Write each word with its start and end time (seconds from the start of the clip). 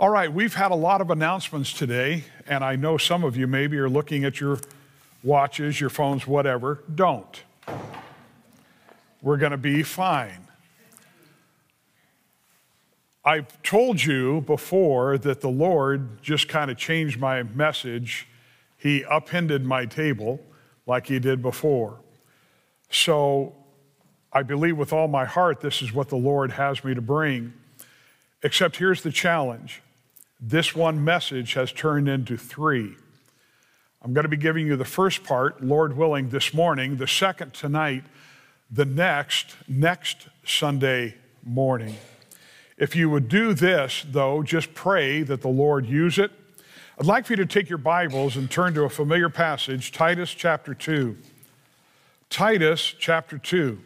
All 0.00 0.08
right, 0.08 0.32
we've 0.32 0.54
had 0.54 0.70
a 0.70 0.76
lot 0.76 1.02
of 1.02 1.10
announcements 1.10 1.74
today, 1.74 2.24
and 2.46 2.64
I 2.64 2.74
know 2.74 2.96
some 2.96 3.22
of 3.22 3.36
you 3.36 3.46
maybe 3.46 3.76
are 3.76 3.90
looking 3.90 4.24
at 4.24 4.40
your 4.40 4.58
watches, 5.22 5.78
your 5.78 5.90
phones, 5.90 6.26
whatever. 6.26 6.82
Don't. 6.94 7.42
We're 9.20 9.36
going 9.36 9.50
to 9.50 9.58
be 9.58 9.82
fine. 9.82 10.46
I've 13.26 13.62
told 13.62 14.02
you 14.02 14.40
before 14.40 15.18
that 15.18 15.42
the 15.42 15.50
Lord 15.50 16.22
just 16.22 16.48
kind 16.48 16.70
of 16.70 16.78
changed 16.78 17.20
my 17.20 17.42
message. 17.42 18.26
He 18.78 19.04
upended 19.04 19.66
my 19.66 19.84
table 19.84 20.40
like 20.86 21.08
he 21.08 21.18
did 21.18 21.42
before. 21.42 21.98
So 22.88 23.54
I 24.32 24.44
believe 24.44 24.78
with 24.78 24.94
all 24.94 25.08
my 25.08 25.26
heart 25.26 25.60
this 25.60 25.82
is 25.82 25.92
what 25.92 26.08
the 26.08 26.16
Lord 26.16 26.52
has 26.52 26.82
me 26.82 26.94
to 26.94 27.02
bring. 27.02 27.52
Except 28.42 28.78
here's 28.78 29.02
the 29.02 29.12
challenge 29.12 29.82
this 30.40 30.74
one 30.74 31.04
message 31.04 31.54
has 31.54 31.70
turned 31.70 32.08
into 32.08 32.36
three. 32.36 32.96
I'm 34.02 34.14
going 34.14 34.24
to 34.24 34.30
be 34.30 34.38
giving 34.38 34.66
you 34.66 34.76
the 34.76 34.84
first 34.84 35.22
part, 35.22 35.62
Lord 35.62 35.96
willing, 35.96 36.30
this 36.30 36.54
morning, 36.54 36.96
the 36.96 37.06
second 37.06 37.52
tonight, 37.52 38.04
the 38.70 38.86
next, 38.86 39.54
next 39.68 40.28
Sunday 40.46 41.16
morning. 41.44 41.96
If 42.78 42.96
you 42.96 43.10
would 43.10 43.28
do 43.28 43.52
this, 43.52 44.06
though, 44.08 44.42
just 44.42 44.72
pray 44.72 45.22
that 45.22 45.42
the 45.42 45.48
Lord 45.48 45.84
use 45.84 46.18
it. 46.18 46.30
I'd 46.98 47.04
like 47.04 47.26
for 47.26 47.34
you 47.34 47.36
to 47.36 47.46
take 47.46 47.68
your 47.68 47.78
Bibles 47.78 48.36
and 48.36 48.50
turn 48.50 48.72
to 48.74 48.84
a 48.84 48.88
familiar 48.88 49.28
passage, 49.28 49.92
Titus 49.92 50.32
chapter 50.32 50.72
2. 50.72 51.18
Titus 52.30 52.94
chapter 52.98 53.36
2. 53.36 53.78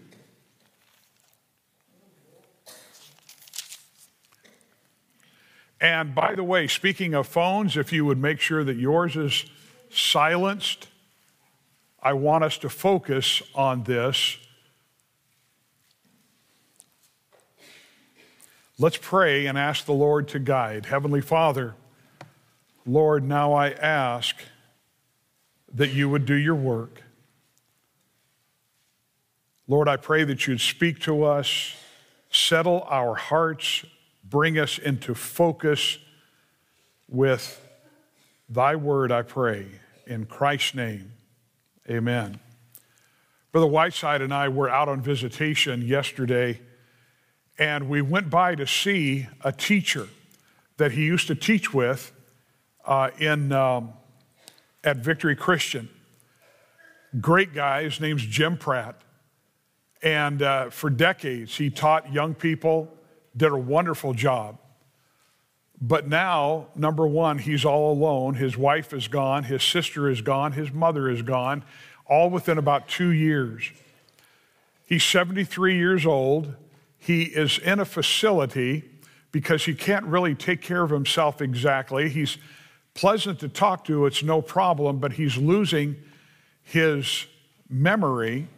And 5.85 6.15
by 6.15 6.35
the 6.35 6.43
way, 6.43 6.67
speaking 6.67 7.13
of 7.13 7.29
phones, 7.29 7.77
if 7.77 7.93
you 7.93 8.07
would 8.07 8.17
make 8.17 8.41
sure 8.41 8.65
that 8.65 8.79
yours 8.79 9.17
is 9.17 9.45
silenced, 9.91 10.89
I 12.03 12.15
want 12.15 12.43
us 12.43 12.57
to 12.59 12.71
focus 12.71 13.43
on 13.55 13.83
this. 13.83 14.39
Let's 18.79 18.97
pray 18.97 19.45
and 19.45 19.59
ask 19.59 19.85
the 19.85 19.93
Lord 19.93 20.27
to 20.29 20.39
guide. 20.39 20.87
Heavenly 20.87 21.21
Father, 21.21 21.75
Lord, 22.87 23.23
now 23.23 23.53
I 23.53 23.73
ask 23.73 24.37
that 25.75 25.93
you 25.93 26.09
would 26.09 26.25
do 26.25 26.35
your 26.35 26.55
work. 26.55 27.03
Lord, 29.69 29.87
I 29.87 29.99
pray 29.99 30.25
that 30.25 30.47
you'd 30.47 30.63
speak 30.63 31.01
to 31.01 31.25
us, 31.25 31.77
settle 32.31 32.87
our 32.89 33.15
hearts, 33.15 33.85
bring 34.35 34.59
us 34.59 34.79
into 34.79 35.15
focus 35.15 35.97
with 37.09 37.65
thy 38.49 38.75
word, 38.75 39.13
I 39.13 39.23
pray. 39.23 39.69
In 40.09 40.27
Christ's 40.27 40.75
name, 40.75 41.13
amen. 41.89 42.41
Brother 43.53 43.69
Whiteside 43.69 44.23
and 44.23 44.35
I 44.35 44.49
were 44.49 44.69
out 44.69 44.89
on 44.89 45.01
visitation 45.01 45.83
yesterday, 45.83 46.59
and 47.61 47.89
we 47.89 48.03
went 48.03 48.29
by 48.29 48.57
to 48.57 48.67
see 48.67 49.29
a 49.45 49.53
teacher 49.53 50.09
that 50.79 50.91
he 50.91 51.05
used 51.05 51.29
to 51.29 51.37
teach 51.37 51.73
with 51.73 52.11
uh, 52.85 53.11
in, 53.21 53.53
um, 53.53 53.93
at 54.83 54.97
Victory 54.97 55.37
Christian. 55.37 55.89
Great 57.21 57.55
guy, 57.55 57.85
his 57.85 58.01
name's 58.01 58.27
Jim 58.27 58.57
Pratt. 58.57 59.01
And 60.03 60.43
uh, 60.43 60.71
for 60.71 60.91
decades, 60.91 61.57
he 61.57 61.71
taught 61.71 62.13
young 62.13 62.35
people 62.35 62.91
did 63.37 63.53
a 63.53 63.57
wonderful 63.57 64.15
job. 64.15 64.59
But 65.81 66.09
now, 66.09 66.69
number 66.75 67.07
one, 67.07 67.39
he's 67.39 67.65
all 67.65 67.93
alone. 67.93 68.35
His 68.35 68.57
wife 68.57 68.93
is 68.93 69.09
gone, 69.09 69.45
his 69.45 69.63
sister 69.63 70.09
is 70.09 70.21
gone, 70.21 70.53
his 70.53 70.73
mother 70.73 71.11
is 71.11 71.23
gone, 71.23 71.65
all 72.07 72.31
within 72.31 72.59
about 72.59 72.89
two 72.89 73.11
years. 73.11 73.71
He's 74.87 75.05
73 75.05 75.77
years 75.77 76.07
old. 76.07 76.55
He 76.99 77.25
is 77.25 77.59
in 77.59 77.81
a 77.81 77.85
facility 77.85 78.85
because 79.33 79.65
he 79.65 79.75
can't 79.75 80.05
really 80.07 80.35
take 80.35 80.63
care 80.63 80.83
of 80.83 80.91
himself 80.91 81.43
exactly. 81.43 82.09
He's 82.09 82.39
pleasant 82.95 83.41
to 83.41 83.49
talk 83.49 83.85
to, 83.87 84.07
it's 84.07 84.23
no 84.23 84.41
problem, 84.41 84.99
but 84.99 85.15
he's 85.15 85.37
losing 85.37 85.97
his 86.63 87.27
memory 87.69 88.49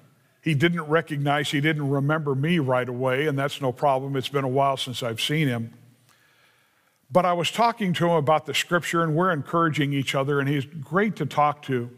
he 0.47 0.55
didn't 0.55 0.83
recognize, 0.83 1.51
he 1.51 1.61
didn't 1.61 1.91
remember 1.91 2.33
me 2.37 2.61
right 2.61 2.89
away, 2.89 3.27
and 3.27 3.37
that's 3.37 3.61
no 3.61 3.73
problem. 3.73 4.15
It's 4.15 4.29
been 4.29 4.45
a 4.45 4.49
while 4.49 4.77
since 4.77 5.03
I've 5.03 5.21
seen 5.21 5.49
him. 5.49 5.75
But 7.11 7.25
I 7.27 7.33
was 7.33 7.51
talking 7.51 7.93
to 7.95 8.05
him 8.07 8.13
about 8.13 8.47
the 8.47 8.55
scripture, 8.55 9.03
and 9.03 9.17
we're 9.17 9.33
encouraging 9.33 9.93
each 9.93 10.15
other, 10.15 10.39
and 10.39 10.49
he's 10.49 10.65
great 10.65 11.17
to 11.17 11.27
talk 11.27 11.63
to. 11.63 11.91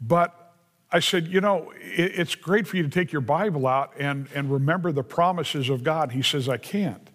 But 0.00 0.54
I 0.90 1.00
said, 1.00 1.28
You 1.28 1.42
know, 1.42 1.70
it's 1.76 2.34
great 2.34 2.66
for 2.66 2.78
you 2.78 2.82
to 2.82 2.88
take 2.88 3.12
your 3.12 3.20
Bible 3.20 3.66
out 3.66 3.92
and, 3.98 4.26
and 4.34 4.50
remember 4.50 4.90
the 4.90 5.04
promises 5.04 5.68
of 5.68 5.84
God. 5.84 6.12
He 6.12 6.22
says, 6.22 6.48
I 6.48 6.56
can't. 6.56 7.10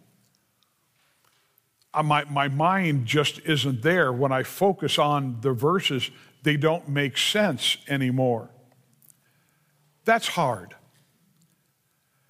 My, 2.03 2.23
my 2.25 2.49
mind 2.49 3.07
just 3.07 3.39
isn't 3.47 3.81
there. 3.81 4.13
When 4.13 4.31
I 4.31 4.43
focus 4.43 4.99
on 4.99 5.41
the 5.41 5.53
verses, 5.53 6.11
they 6.43 6.55
don't 6.55 6.87
make 6.87 7.17
sense 7.17 7.77
anymore. 7.87 8.51
That's 10.05 10.27
hard. 10.27 10.75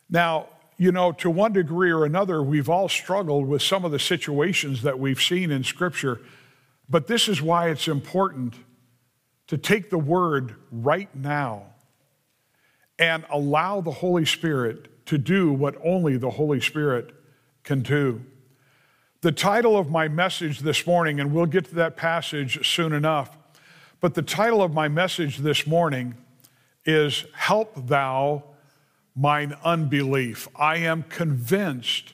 Now, 0.10 0.48
you 0.78 0.92
know, 0.92 1.12
to 1.14 1.30
one 1.30 1.54
degree 1.54 1.92
or 1.92 2.06
another, 2.06 2.42
we've 2.42 2.70
all 2.70 2.90
struggled 2.90 3.48
with 3.48 3.62
some 3.62 3.86
of 3.86 3.92
the 3.92 4.00
situations 4.00 4.82
that 4.84 5.00
we've 5.00 5.22
seen 5.22 5.52
in 5.52 5.64
Scripture, 5.64 6.22
but 6.90 7.08
this 7.08 7.28
is 7.28 7.42
why 7.42 7.70
it's 7.70 7.88
important 7.88 8.56
to 9.48 9.58
take 9.58 9.90
the 9.90 9.98
word 9.98 10.56
right 10.72 11.14
now 11.16 11.64
and 13.00 13.26
allow 13.30 13.82
the 13.82 13.92
Holy 13.92 14.26
Spirit 14.26 15.06
to 15.06 15.18
do 15.18 15.52
what 15.52 15.76
only 15.84 16.18
the 16.18 16.32
Holy 16.32 16.62
Spirit 16.62 17.14
can 17.64 17.82
do. 17.82 18.24
The 19.22 19.32
title 19.32 19.78
of 19.78 19.90
my 19.90 20.08
message 20.08 20.60
this 20.60 20.86
morning, 20.86 21.20
and 21.20 21.34
we'll 21.34 21.46
get 21.46 21.66
to 21.66 21.76
that 21.76 21.96
passage 21.96 22.68
soon 22.68 22.94
enough, 22.94 23.38
but 24.00 24.16
the 24.16 24.22
title 24.22 24.62
of 24.62 24.74
my 24.74 24.88
message 24.88 25.40
this 25.40 25.66
morning 25.66 26.16
is 26.86 27.26
Help 27.34 27.88
thou 27.88 28.44
mine 29.16 29.56
unbelief. 29.64 30.48
I 30.56 30.78
am 30.78 31.04
convinced 31.04 32.14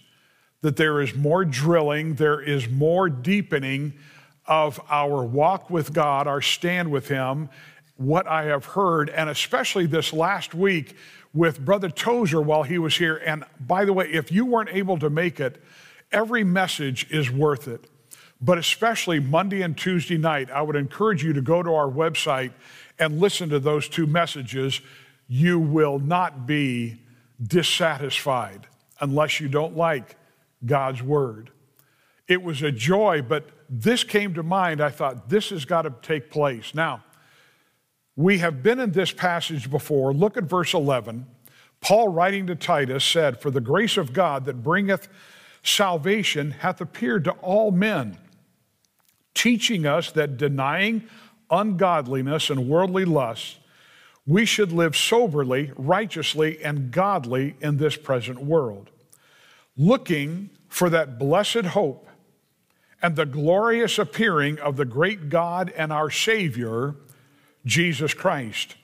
that 0.62 0.76
there 0.76 1.02
is 1.02 1.16
more 1.16 1.46
drilling, 1.46 2.16
there 2.16 2.42
is 2.42 2.70
more 2.70 3.10
deepening 3.10 3.94
of 4.46 4.80
our 4.90 5.24
walk 5.24 5.70
with 5.70 5.94
God, 5.94 6.28
our 6.28 6.42
stand 6.42 6.92
with 6.92 7.08
Him, 7.08 7.50
what 7.96 8.28
I 8.28 8.46
have 8.46 8.66
heard, 8.66 9.10
and 9.10 9.30
especially 9.30 9.86
this 9.86 10.12
last 10.12 10.54
week 10.54 10.96
with 11.34 11.64
Brother 11.64 11.90
Tozer 11.90 12.42
while 12.42 12.64
he 12.64 12.78
was 12.78 12.98
here. 12.98 13.18
And 13.18 13.44
by 13.60 13.86
the 13.86 13.94
way, 13.94 14.10
if 14.12 14.32
you 14.32 14.46
weren't 14.46 14.70
able 14.72 14.98
to 15.00 15.10
make 15.10 15.40
it, 15.40 15.62
every 16.12 16.44
message 16.44 17.08
is 17.12 17.30
worth 17.30 17.68
it. 17.68 17.86
But 18.42 18.58
especially 18.58 19.20
Monday 19.20 19.62
and 19.62 19.78
Tuesday 19.78 20.18
night, 20.18 20.50
I 20.50 20.62
would 20.62 20.76
encourage 20.78 21.24
you 21.24 21.34
to 21.34 21.42
go 21.42 21.62
to 21.62 21.74
our 21.74 21.90
website 21.90 22.52
and 23.00 23.20
listen 23.20 23.50
to 23.50 23.60
those 23.60 23.88
two 23.88 24.06
messages, 24.06 24.82
you 25.28 25.60
will 25.60 26.00
not 26.00 26.46
be 26.46 27.00
dissatisfied 27.42 28.68
unless 29.00 29.40
you 29.40 29.48
don't 29.48 29.78
like 29.78 30.18
God's 30.66 31.02
word. 31.02 31.52
It 32.28 32.44
was 32.44 32.62
a 32.62 32.72
joy, 32.72 33.22
but 33.22 33.50
this 33.70 34.04
came 34.04 34.34
to 34.36 34.44
mind. 34.44 34.82
I 34.82 34.90
thought, 34.90 35.30
this 35.30 35.50
has 35.50 35.66
got 35.66 35.84
to 35.84 35.94
take 36.02 36.30
place. 36.30 36.76
Now, 36.76 37.04
we 38.16 38.40
have 38.40 38.62
been 38.62 38.80
in 38.80 38.92
this 38.92 39.12
passage 39.12 39.72
before. 39.72 40.14
Look 40.14 40.36
at 40.36 40.44
verse 40.44 40.74
11. 40.74 41.26
Paul, 41.82 42.10
writing 42.10 42.48
to 42.48 42.56
Titus, 42.56 43.06
said, 43.06 43.42
For 43.42 43.50
the 43.50 43.62
grace 43.62 43.96
of 43.98 44.12
God 44.12 44.46
that 44.46 44.62
bringeth 44.62 45.08
salvation 45.64 46.52
hath 46.52 46.82
appeared 46.82 47.24
to 47.24 47.32
all 47.32 47.72
men, 47.72 48.18
teaching 49.34 49.86
us 49.86 50.12
that 50.12 50.38
denying 50.38 51.04
ungodliness 51.50 52.50
and 52.50 52.68
worldly 52.68 53.06
lusts, 53.06 53.58
we 54.28 54.46
should 54.46 54.72
live 54.72 54.96
soberly, 54.96 55.72
righteously, 55.76 56.64
and 56.64 56.92
godly 56.92 57.56
in 57.62 57.78
this 57.78 57.98
present 57.98 58.40
world, 58.40 58.90
looking 59.76 60.50
for 60.68 60.90
that 60.90 61.18
blessed 61.18 61.66
hope 61.66 62.08
and 63.02 63.16
the 63.16 63.26
glorious 63.26 63.98
appearing 63.98 64.60
of 64.60 64.76
the 64.76 64.86
great 64.86 65.30
God 65.30 65.74
and 65.76 65.92
our 65.92 66.12
Savior, 66.12 66.96
Jesus 67.66 68.14
Christ, 68.14 68.76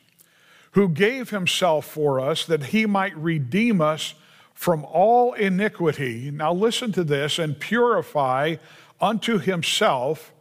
who 0.71 0.89
gave 0.89 1.29
himself 1.29 1.85
for 1.85 2.19
us 2.19 2.45
that 2.45 2.65
he 2.65 2.85
might 2.85 3.15
redeem 3.15 3.81
us 3.81 4.15
from 4.53 4.85
all 4.85 5.33
iniquity. 5.33 6.31
Now, 6.31 6.53
listen 6.53 6.91
to 6.93 7.03
this 7.03 7.37
and 7.37 7.59
purify 7.59 8.55
unto 8.99 9.37
himself 9.37 10.33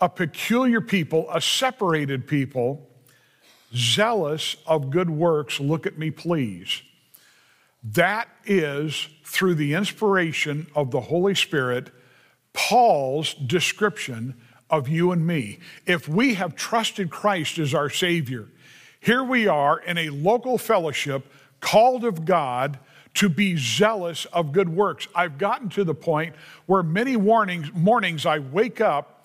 a 0.00 0.08
peculiar 0.08 0.80
people, 0.80 1.26
a 1.32 1.40
separated 1.40 2.26
people, 2.26 2.88
zealous 3.74 4.56
of 4.66 4.90
good 4.90 5.10
works. 5.10 5.60
Look 5.60 5.86
at 5.86 5.98
me, 5.98 6.10
please. 6.10 6.82
That 7.82 8.28
is 8.44 9.08
through 9.24 9.54
the 9.54 9.74
inspiration 9.74 10.66
of 10.74 10.90
the 10.90 11.00
Holy 11.00 11.34
Spirit, 11.34 11.90
Paul's 12.52 13.34
description 13.34 14.34
of 14.70 14.88
you 14.88 15.12
and 15.12 15.26
me. 15.26 15.58
If 15.86 16.08
we 16.08 16.34
have 16.34 16.54
trusted 16.54 17.10
Christ 17.10 17.58
as 17.58 17.74
our 17.74 17.90
Savior, 17.90 18.48
here 19.00 19.22
we 19.22 19.46
are 19.46 19.78
in 19.78 19.96
a 19.96 20.10
local 20.10 20.58
fellowship 20.58 21.32
called 21.60 22.04
of 22.04 22.24
God 22.24 22.78
to 23.14 23.28
be 23.28 23.56
zealous 23.56 24.26
of 24.26 24.52
good 24.52 24.68
works. 24.68 25.08
I've 25.14 25.38
gotten 25.38 25.68
to 25.70 25.84
the 25.84 25.94
point 25.94 26.34
where 26.66 26.82
many 26.82 27.16
warnings, 27.16 27.72
mornings 27.72 28.26
I 28.26 28.38
wake 28.38 28.80
up 28.80 29.17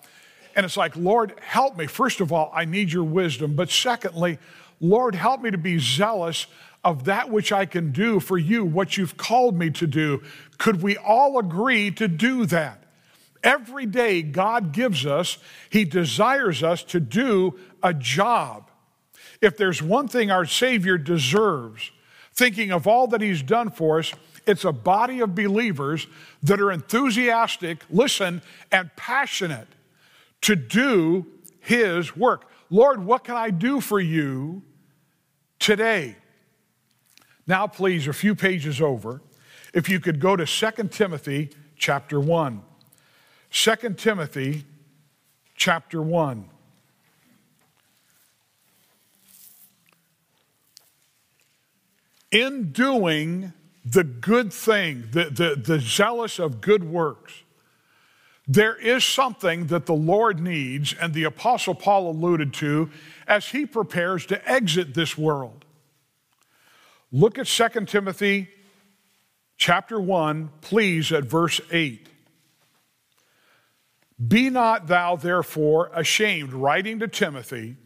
and 0.56 0.64
it's 0.64 0.76
like, 0.76 0.96
Lord, 0.96 1.34
help 1.40 1.76
me. 1.76 1.86
First 1.86 2.20
of 2.20 2.32
all, 2.32 2.50
I 2.54 2.64
need 2.64 2.92
your 2.92 3.04
wisdom. 3.04 3.56
But 3.56 3.70
secondly, 3.70 4.38
Lord, 4.80 5.14
help 5.14 5.42
me 5.42 5.50
to 5.50 5.58
be 5.58 5.78
zealous 5.78 6.46
of 6.84 7.04
that 7.04 7.30
which 7.30 7.50
I 7.50 7.66
can 7.66 7.92
do 7.92 8.20
for 8.20 8.36
you, 8.36 8.64
what 8.64 8.96
you've 8.96 9.16
called 9.16 9.58
me 9.58 9.70
to 9.70 9.86
do. 9.86 10.22
Could 10.58 10.82
we 10.82 10.96
all 10.96 11.38
agree 11.38 11.90
to 11.92 12.06
do 12.06 12.46
that? 12.46 12.82
Every 13.42 13.86
day, 13.86 14.22
God 14.22 14.72
gives 14.72 15.04
us, 15.04 15.38
He 15.70 15.84
desires 15.84 16.62
us 16.62 16.82
to 16.84 17.00
do 17.00 17.58
a 17.82 17.92
job. 17.92 18.70
If 19.40 19.56
there's 19.56 19.82
one 19.82 20.08
thing 20.08 20.30
our 20.30 20.46
Savior 20.46 20.98
deserves, 20.98 21.90
thinking 22.32 22.70
of 22.70 22.86
all 22.86 23.06
that 23.08 23.20
He's 23.20 23.42
done 23.42 23.70
for 23.70 23.98
us, 23.98 24.12
it's 24.46 24.64
a 24.64 24.72
body 24.72 25.20
of 25.20 25.34
believers 25.34 26.06
that 26.42 26.60
are 26.60 26.70
enthusiastic, 26.70 27.78
listen, 27.90 28.42
and 28.70 28.90
passionate 28.96 29.68
to 30.44 30.54
do 30.54 31.26
His 31.60 32.14
work. 32.14 32.50
Lord, 32.68 33.04
what 33.04 33.24
can 33.24 33.34
I 33.34 33.50
do 33.50 33.80
for 33.80 33.98
you 33.98 34.62
today? 35.58 36.16
Now, 37.46 37.66
please, 37.66 38.06
a 38.06 38.12
few 38.12 38.34
pages 38.34 38.80
over, 38.80 39.22
if 39.72 39.88
you 39.88 40.00
could 40.00 40.20
go 40.20 40.36
to 40.36 40.44
2 40.44 40.88
Timothy 40.88 41.50
chapter 41.76 42.20
1. 42.20 42.62
2 43.50 43.76
Timothy 43.96 44.64
chapter 45.56 46.02
1. 46.02 46.50
In 52.32 52.72
doing 52.72 53.52
the 53.82 54.04
good 54.04 54.52
thing, 54.52 55.08
the, 55.12 55.24
the, 55.24 55.54
the 55.56 55.80
zealous 55.80 56.38
of 56.38 56.60
good 56.60 56.84
works, 56.84 57.32
there 58.46 58.76
is 58.76 59.04
something 59.04 59.68
that 59.68 59.86
the 59.86 59.94
Lord 59.94 60.40
needs, 60.40 60.94
and 61.00 61.14
the 61.14 61.24
Apostle 61.24 61.74
Paul 61.74 62.10
alluded 62.10 62.52
to 62.54 62.90
as 63.26 63.48
he 63.48 63.64
prepares 63.64 64.26
to 64.26 64.50
exit 64.50 64.94
this 64.94 65.16
world. 65.16 65.64
Look 67.10 67.38
at 67.38 67.46
2 67.46 67.86
Timothy 67.86 68.48
chapter 69.56 69.98
1, 70.00 70.50
please, 70.60 71.10
at 71.12 71.24
verse 71.24 71.60
8. 71.70 72.08
Be 74.28 74.50
not 74.50 74.88
thou 74.88 75.16
therefore 75.16 75.90
ashamed, 75.94 76.52
writing 76.52 76.98
to 77.00 77.08
Timothy, 77.08 77.76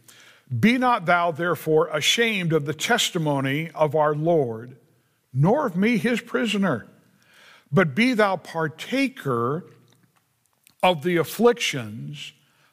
be 0.58 0.78
not 0.78 1.06
thou 1.06 1.30
therefore 1.30 1.88
ashamed 1.88 2.52
of 2.52 2.64
the 2.64 2.74
testimony 2.74 3.70
of 3.74 3.94
our 3.94 4.14
Lord, 4.14 4.76
nor 5.32 5.66
of 5.66 5.76
me 5.76 5.98
his 5.98 6.20
prisoner, 6.20 6.86
but 7.70 7.94
be 7.94 8.14
thou 8.14 8.36
partaker 8.36 9.64
of 10.82 11.02
the 11.02 11.16
afflictions 11.16 12.32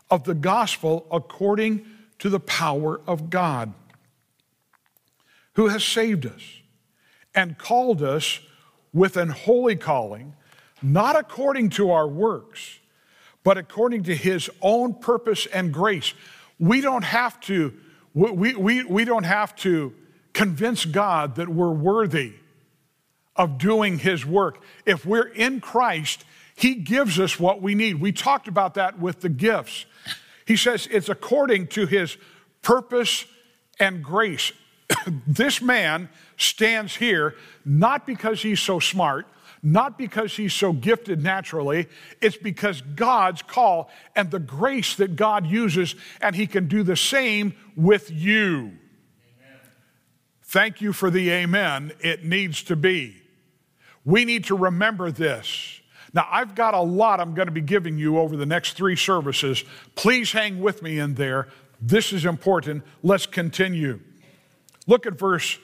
of 0.09 0.23
the 0.23 0.35
gospel 0.35 1.07
according 1.11 1.85
to 2.19 2.29
the 2.29 2.39
power 2.39 3.01
of 3.07 3.29
God, 3.29 3.73
who 5.53 5.67
has 5.67 5.83
saved 5.83 6.25
us 6.25 6.41
and 7.33 7.57
called 7.57 8.01
us 8.01 8.39
with 8.93 9.17
an 9.17 9.29
holy 9.29 9.75
calling, 9.75 10.33
not 10.81 11.15
according 11.15 11.69
to 11.71 11.91
our 11.91 12.07
works 12.07 12.79
but 13.45 13.59
according 13.59 14.01
to 14.01 14.15
his 14.15 14.49
own 14.59 14.95
purpose 14.95 15.45
and 15.45 15.71
grace. 15.71 16.15
We 16.59 16.81
don't 16.81 17.03
have 17.03 17.39
to, 17.41 17.73
we, 18.15 18.55
we, 18.55 18.83
we 18.83 19.05
don't 19.05 19.23
have 19.23 19.55
to 19.57 19.93
convince 20.33 20.83
God 20.83 21.35
that 21.35 21.47
we're 21.47 21.69
worthy 21.69 22.33
of 23.35 23.59
doing 23.59 23.99
his 23.99 24.25
work. 24.25 24.63
If 24.83 25.05
we're 25.05 25.27
in 25.27 25.61
Christ, 25.61 26.25
he 26.55 26.75
gives 26.75 27.19
us 27.19 27.39
what 27.39 27.61
we 27.61 27.75
need. 27.75 27.99
We 27.99 28.11
talked 28.11 28.47
about 28.47 28.75
that 28.75 28.97
with 28.97 29.21
the 29.21 29.29
gifts. 29.29 29.85
He 30.45 30.55
says 30.55 30.87
it's 30.89 31.09
according 31.09 31.67
to 31.67 31.85
his 31.85 32.17
purpose 32.61 33.25
and 33.79 34.03
grace. 34.03 34.53
this 35.27 35.61
man 35.61 36.09
stands 36.37 36.95
here 36.95 37.35
not 37.65 38.07
because 38.07 38.41
he's 38.41 38.61
so 38.61 38.79
smart, 38.79 39.27
not 39.61 39.97
because 39.97 40.35
he's 40.35 40.53
so 40.53 40.71
gifted 40.71 41.21
naturally, 41.21 41.87
it's 42.21 42.37
because 42.37 42.81
God's 42.81 43.41
call 43.41 43.89
and 44.15 44.31
the 44.31 44.39
grace 44.39 44.95
that 44.95 45.15
God 45.15 45.45
uses, 45.47 45.95
and 46.21 46.35
he 46.35 46.47
can 46.47 46.67
do 46.67 46.83
the 46.83 46.95
same 46.95 47.53
with 47.75 48.11
you. 48.11 48.73
Thank 50.43 50.79
you 50.79 50.93
for 50.93 51.09
the 51.09 51.31
amen. 51.31 51.91
It 51.99 52.23
needs 52.23 52.63
to 52.63 52.75
be. 52.75 53.17
We 54.05 54.23
need 54.23 54.45
to 54.45 54.55
remember 54.55 55.11
this. 55.11 55.81
Now, 56.15 56.27
I've 56.31 56.55
got 56.55 56.73
a 56.73 56.81
lot 56.81 57.19
I'm 57.19 57.35
going 57.35 57.47
to 57.47 57.51
be 57.51 57.61
giving 57.61 57.99
you 57.99 58.17
over 58.17 58.35
the 58.35 58.45
next 58.45 58.73
three 58.73 58.95
services. 58.95 59.63
Please 59.93 60.31
hang 60.31 60.61
with 60.61 60.81
me 60.81 60.97
in 60.97 61.13
there. 61.13 61.49
This 61.79 62.11
is 62.11 62.25
important. 62.25 62.83
Let's 63.03 63.27
continue. 63.27 63.99
Look 64.87 65.05
at 65.05 65.13
verse 65.13 65.59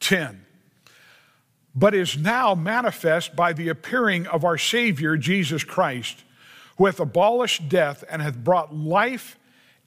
10 0.00 0.46
but 1.78 1.94
is 1.94 2.18
now 2.18 2.56
manifest 2.56 3.36
by 3.36 3.52
the 3.52 3.68
appearing 3.68 4.26
of 4.26 4.44
our 4.44 4.58
Savior, 4.58 5.16
Jesus 5.16 5.62
Christ, 5.62 6.24
who 6.76 6.86
hath 6.86 6.98
abolished 6.98 7.68
death 7.68 8.02
and 8.10 8.20
hath 8.20 8.36
brought 8.36 8.74
life 8.74 9.38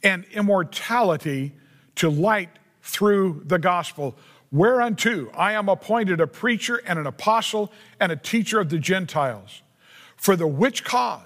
and 0.02 0.24
immortality 0.32 1.52
to 1.96 2.10
light 2.10 2.50
through 2.82 3.44
the 3.46 3.60
gospel. 3.60 4.16
Whereunto 4.54 5.32
I 5.36 5.52
am 5.54 5.68
appointed 5.68 6.22
a 6.22 6.28
preacher 6.28 6.82
and 6.86 6.98
an 6.98 7.08
apostle 7.08 7.74
and 8.00 8.10
a 8.10 8.16
teacher 8.16 8.62
of 8.62 8.70
the 8.70 8.80
Gentiles. 8.80 9.62
For 10.22 10.36
the 10.36 10.46
which 10.46 10.84
cause 10.84 11.20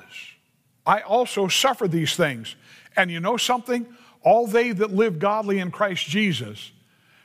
I 0.85 1.01
also 1.01 1.49
suffer 1.49 1.85
these 1.85 2.15
things. 2.15 2.55
And 2.95 3.11
you 3.11 3.19
know 3.19 3.35
something? 3.35 3.85
All 4.23 4.47
they 4.47 4.71
that 4.71 4.93
live 4.93 5.19
godly 5.19 5.59
in 5.59 5.69
Christ 5.69 6.05
Jesus 6.05 6.71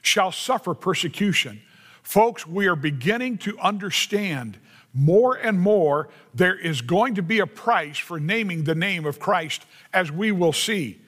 shall 0.02 0.32
suffer 0.32 0.74
persecution. 0.74 1.62
Folks, 2.02 2.44
we 2.44 2.66
are 2.66 2.74
beginning 2.74 3.38
to 3.38 3.56
understand 3.60 4.58
more 4.92 5.36
and 5.36 5.60
more 5.60 6.08
there 6.34 6.58
is 6.58 6.80
going 6.80 7.14
to 7.14 7.22
be 7.22 7.38
a 7.38 7.46
price 7.46 7.98
for 7.98 8.18
naming 8.18 8.64
the 8.64 8.74
name 8.74 9.06
of 9.06 9.20
Christ, 9.20 9.64
as 9.92 10.10
we 10.10 10.32
will 10.32 10.52
see. 10.52 11.00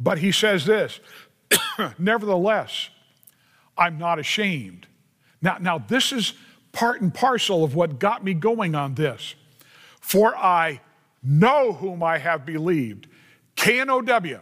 But 0.00 0.18
he 0.18 0.32
says 0.32 0.66
this 0.66 0.98
Nevertheless, 1.98 2.88
I'm 3.76 3.98
not 3.98 4.18
ashamed. 4.18 4.88
Now, 5.40 5.58
now, 5.60 5.78
this 5.78 6.10
is 6.10 6.32
part 6.72 7.00
and 7.00 7.14
parcel 7.14 7.62
of 7.62 7.76
what 7.76 8.00
got 8.00 8.24
me 8.24 8.34
going 8.34 8.74
on 8.74 8.96
this. 8.96 9.36
For 10.08 10.34
I 10.34 10.80
know 11.22 11.74
whom 11.74 12.02
I 12.02 12.16
have 12.16 12.46
believed. 12.46 13.08
K 13.56 13.80
N 13.80 13.90
O 13.90 14.00
W. 14.00 14.40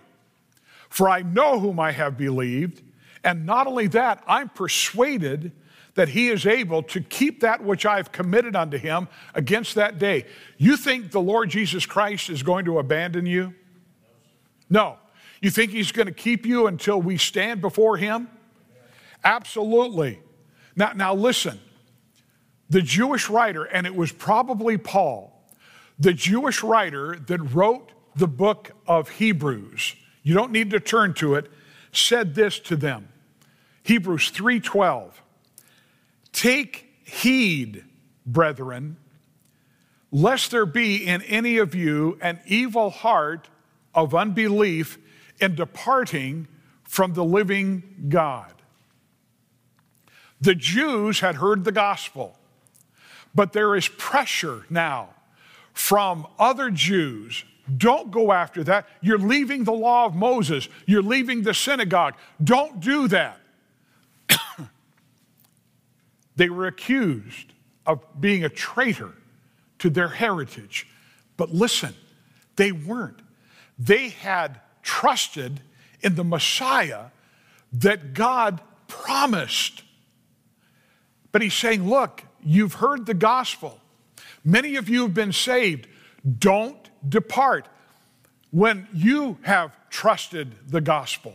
For 0.89 1.09
I 1.09 1.23
know 1.23 1.59
whom 1.59 1.81
I 1.81 1.91
have 1.91 2.17
believed. 2.17 2.85
And 3.25 3.45
not 3.45 3.67
only 3.67 3.89
that, 3.89 4.23
I'm 4.29 4.49
persuaded 4.49 5.51
that 5.95 6.11
he 6.11 6.29
is 6.29 6.47
able 6.47 6.85
to 6.85 7.01
keep 7.01 7.41
that 7.41 7.65
which 7.65 7.85
I've 7.85 8.13
committed 8.13 8.55
unto 8.55 8.79
him 8.79 9.09
against 9.35 9.75
that 9.75 9.99
day. 9.99 10.27
You 10.57 10.77
think 10.77 11.11
the 11.11 11.21
Lord 11.21 11.51
Jesus 11.51 11.85
Christ 11.85 12.31
is 12.31 12.45
going 12.45 12.67
to 12.67 12.79
abandon 12.79 13.27
you? 13.27 13.53
No. 14.71 14.99
You 15.43 15.51
think 15.51 15.73
he's 15.73 15.91
going 15.91 16.07
to 16.07 16.15
keep 16.15 16.47
you 16.47 16.69
until 16.69 17.03
we 17.03 17.17
stand 17.17 17.61
before 17.61 17.97
him? 17.97 18.29
Absolutely. 19.25 20.21
Now, 20.77 20.93
now 20.93 21.13
listen. 21.13 21.59
The 22.71 22.83
Jewish 22.83 23.29
writer, 23.29 23.65
and 23.65 23.85
it 23.85 23.97
was 23.97 24.13
probably 24.13 24.79
Paul, 24.79 25.36
the 25.99 26.13
Jewish 26.13 26.63
writer 26.63 27.17
that 27.17 27.39
wrote 27.39 27.93
the 28.15 28.29
book 28.29 28.73
of 28.87 29.09
Hebrews, 29.11 29.95
you 30.23 30.35
don't 30.35 30.53
need 30.53 30.71
to 30.71 30.81
turn 30.81 31.15
to 31.15 31.35
it, 31.35 31.51
said 31.93 32.35
this 32.35 32.59
to 32.61 32.77
them. 32.77 33.09
Hebrews 33.83 34.31
3:12 34.31 35.23
Take 36.33 36.93
heed, 37.05 37.85
brethren, 38.27 38.97
lest 40.11 40.51
there 40.51 40.67
be 40.67 41.07
in 41.07 41.23
any 41.23 41.59
of 41.59 41.75
you 41.75 42.19
an 42.21 42.41
evil 42.47 42.91
heart 42.91 43.49
of 43.95 44.15
unbelief 44.15 44.99
in 45.41 45.55
departing 45.55 46.49
from 46.85 47.15
the 47.15 47.25
living 47.25 48.07
God. 48.09 48.53
The 50.41 50.55
Jews 50.55 51.21
had 51.21 51.37
heard 51.37 51.65
the 51.65 51.73
gospel, 51.73 52.39
but 53.35 53.53
there 53.53 53.75
is 53.75 53.89
pressure 53.89 54.67
now 54.69 55.16
from 55.77 56.27
other 56.39 56.71
Jews. 56.71 57.45
Don't 57.77 58.11
go 58.11 58.33
after 58.33 58.65
that. 58.65 58.89
You're 59.03 59.19
leaving 59.19 59.65
the 59.65 59.75
law 59.75 60.07
of 60.07 60.15
Moses, 60.15 60.71
you're 60.87 61.03
leaving 61.03 61.43
the 61.43 61.53
synagogue. 61.53 62.15
Don't 62.43 62.81
do 62.81 63.09
that. 63.09 63.39
They 66.37 66.51
were 66.51 66.67
accused 66.67 67.55
of 67.87 68.01
being 68.21 68.45
a 68.45 68.51
traitor 68.51 69.15
to 69.79 69.89
their 69.89 70.09
heritage. 70.09 70.87
But 71.39 71.55
listen, 71.55 71.95
They 72.57 72.73
weren't. 72.73 73.21
They 73.79 74.09
had 74.09 74.61
trusted 74.83 75.61
in 76.01 76.15
the 76.15 76.25
Messiah 76.25 77.07
that 77.73 78.15
God 78.15 78.61
promised. 78.89 79.83
But 81.33 81.43
he's 81.43 81.55
saying, 81.55 81.89
Look, 81.89 82.23
you've 82.43 82.75
heard 82.75 83.07
the 83.07 83.15
gospel. 83.15 83.81
Many 84.45 84.77
of 84.77 84.89
you 84.89 85.03
have 85.03 85.15
been 85.15 85.33
saved. 85.33 85.89
Don't 86.39 86.91
depart. 87.09 87.69
When 88.51 88.89
you 88.93 89.39
have 89.43 89.77
trusted 89.91 90.55
the 90.69 90.81
gospel, 90.81 91.35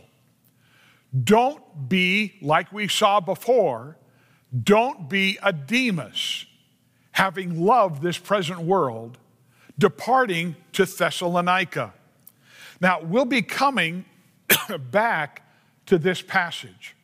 don't 1.24 1.88
be 1.88 2.38
like 2.40 2.72
we 2.72 2.88
saw 2.88 3.20
before, 3.20 3.96
don't 4.64 5.08
be 5.08 5.38
a 5.42 5.52
Demas, 5.52 6.46
having 7.12 7.60
loved 7.60 8.02
this 8.02 8.18
present 8.18 8.60
world, 8.60 9.18
departing 9.78 10.56
to 10.72 10.84
Thessalonica. 10.84 11.92
Now, 12.80 13.02
we'll 13.02 13.24
be 13.24 13.42
coming 13.42 14.04
back 14.90 15.46
to 15.86 15.98
this 15.98 16.22
passage 16.22 16.94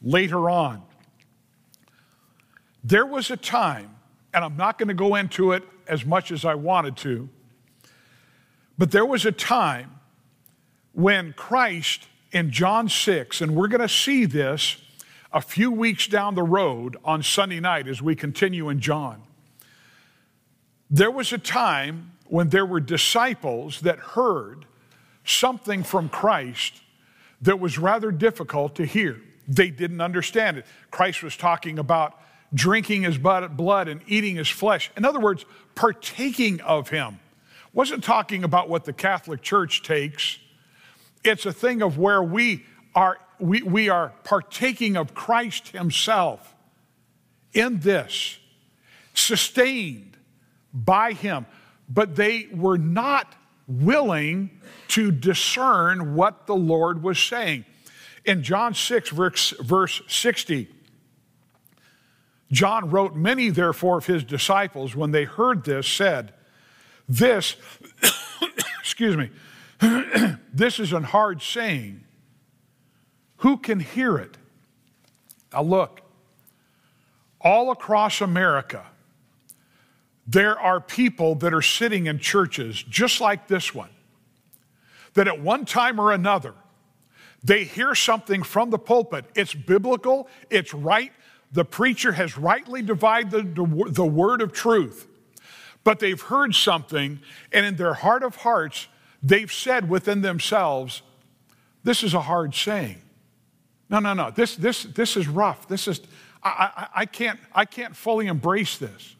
later 0.00 0.48
on. 0.48 0.82
There 2.84 3.06
was 3.06 3.30
a 3.30 3.36
time, 3.36 3.96
and 4.34 4.44
I'm 4.44 4.56
not 4.56 4.78
going 4.78 4.88
to 4.88 4.94
go 4.94 5.14
into 5.14 5.52
it 5.52 5.62
as 5.86 6.04
much 6.04 6.30
as 6.30 6.44
I 6.44 6.54
wanted 6.54 6.96
to, 6.98 7.28
but 8.76 8.90
there 8.90 9.06
was 9.06 9.24
a 9.26 9.32
time 9.32 9.98
when 10.92 11.32
Christ 11.32 12.06
in 12.32 12.50
John 12.50 12.88
6, 12.88 13.40
and 13.40 13.54
we're 13.54 13.68
going 13.68 13.80
to 13.80 13.88
see 13.88 14.24
this 14.24 14.76
a 15.32 15.40
few 15.40 15.70
weeks 15.70 16.06
down 16.06 16.34
the 16.34 16.42
road 16.42 16.96
on 17.04 17.22
Sunday 17.22 17.60
night 17.60 17.88
as 17.88 18.00
we 18.02 18.14
continue 18.14 18.68
in 18.68 18.80
John. 18.80 19.22
There 20.90 21.10
was 21.10 21.32
a 21.32 21.38
time 21.38 22.12
when 22.26 22.48
there 22.48 22.66
were 22.66 22.80
disciples 22.80 23.80
that 23.82 23.98
heard 23.98 24.64
something 25.24 25.82
from 25.82 26.08
Christ 26.08 26.80
that 27.42 27.60
was 27.60 27.78
rather 27.78 28.10
difficult 28.10 28.74
to 28.76 28.84
hear. 28.84 29.20
They 29.46 29.70
didn't 29.70 30.00
understand 30.00 30.58
it. 30.58 30.66
Christ 30.90 31.22
was 31.22 31.36
talking 31.36 31.78
about 31.78 32.20
drinking 32.54 33.02
his 33.02 33.18
blood 33.18 33.88
and 33.88 34.00
eating 34.06 34.36
his 34.36 34.48
flesh. 34.48 34.90
In 34.96 35.04
other 35.04 35.20
words, 35.20 35.44
partaking 35.74 36.60
of 36.62 36.88
him. 36.88 37.20
Wasn't 37.72 38.02
talking 38.02 38.44
about 38.44 38.68
what 38.68 38.84
the 38.84 38.92
Catholic 38.92 39.42
Church 39.42 39.82
takes. 39.82 40.38
It's 41.22 41.46
a 41.46 41.52
thing 41.52 41.82
of 41.82 41.98
where 41.98 42.22
we 42.22 42.64
are 42.94 43.18
we, 43.38 43.62
we 43.62 43.88
are 43.88 44.12
partaking 44.24 44.96
of 44.96 45.14
Christ 45.14 45.68
himself 45.68 46.54
in 47.52 47.80
this, 47.80 48.38
sustained 49.14 50.16
by 50.72 51.12
him. 51.12 51.46
But 51.88 52.16
they 52.16 52.48
were 52.52 52.78
not 52.78 53.34
willing 53.66 54.50
to 54.88 55.10
discern 55.10 56.14
what 56.14 56.46
the 56.46 56.56
Lord 56.56 57.02
was 57.02 57.18
saying. 57.18 57.64
In 58.24 58.42
John 58.42 58.74
6, 58.74 59.10
verse, 59.10 59.50
verse 59.60 60.02
60, 60.08 60.68
John 62.50 62.90
wrote, 62.90 63.14
Many, 63.14 63.50
therefore, 63.50 63.98
of 63.98 64.06
his 64.06 64.24
disciples, 64.24 64.96
when 64.96 65.10
they 65.10 65.24
heard 65.24 65.64
this, 65.64 65.86
said, 65.86 66.32
This, 67.08 67.56
excuse 68.80 69.16
me, 69.16 69.30
this 70.52 70.80
is 70.80 70.92
an 70.92 71.04
hard 71.04 71.42
saying. 71.42 72.04
Who 73.38 73.58
can 73.58 73.80
hear 73.80 74.18
it? 74.18 74.36
Now, 75.52 75.62
look, 75.62 76.00
all 77.40 77.70
across 77.70 78.20
America, 78.20 78.84
there 80.26 80.58
are 80.58 80.80
people 80.80 81.36
that 81.36 81.54
are 81.54 81.62
sitting 81.62 82.06
in 82.06 82.18
churches 82.18 82.82
just 82.82 83.20
like 83.20 83.48
this 83.48 83.74
one 83.74 83.90
that 85.14 85.26
at 85.26 85.40
one 85.40 85.64
time 85.64 86.00
or 86.00 86.12
another, 86.12 86.54
they 87.42 87.64
hear 87.64 87.94
something 87.94 88.42
from 88.42 88.70
the 88.70 88.78
pulpit. 88.78 89.24
It's 89.34 89.54
biblical, 89.54 90.28
it's 90.50 90.74
right. 90.74 91.12
The 91.52 91.64
preacher 91.64 92.12
has 92.12 92.36
rightly 92.36 92.82
divided 92.82 93.54
the, 93.54 93.84
the 93.90 94.06
word 94.06 94.42
of 94.42 94.52
truth. 94.52 95.06
But 95.84 96.00
they've 96.00 96.20
heard 96.20 96.54
something, 96.54 97.20
and 97.52 97.64
in 97.64 97.76
their 97.76 97.94
heart 97.94 98.22
of 98.22 98.36
hearts, 98.36 98.88
they've 99.22 99.52
said 99.52 99.88
within 99.88 100.20
themselves, 100.20 101.02
This 101.84 102.02
is 102.02 102.14
a 102.14 102.20
hard 102.20 102.54
saying. 102.54 103.00
No, 103.88 103.98
no, 103.98 104.12
no. 104.12 104.30
This, 104.30 104.56
this, 104.56 104.82
this 104.82 105.16
is 105.16 105.28
rough. 105.28 105.66
This 105.66 105.88
is, 105.88 106.00
I, 106.42 106.70
I, 106.76 106.88
I, 107.00 107.06
can't, 107.06 107.40
I 107.54 107.64
can't 107.64 107.96
fully 107.96 108.26
embrace 108.26 108.76
this. 108.76 109.16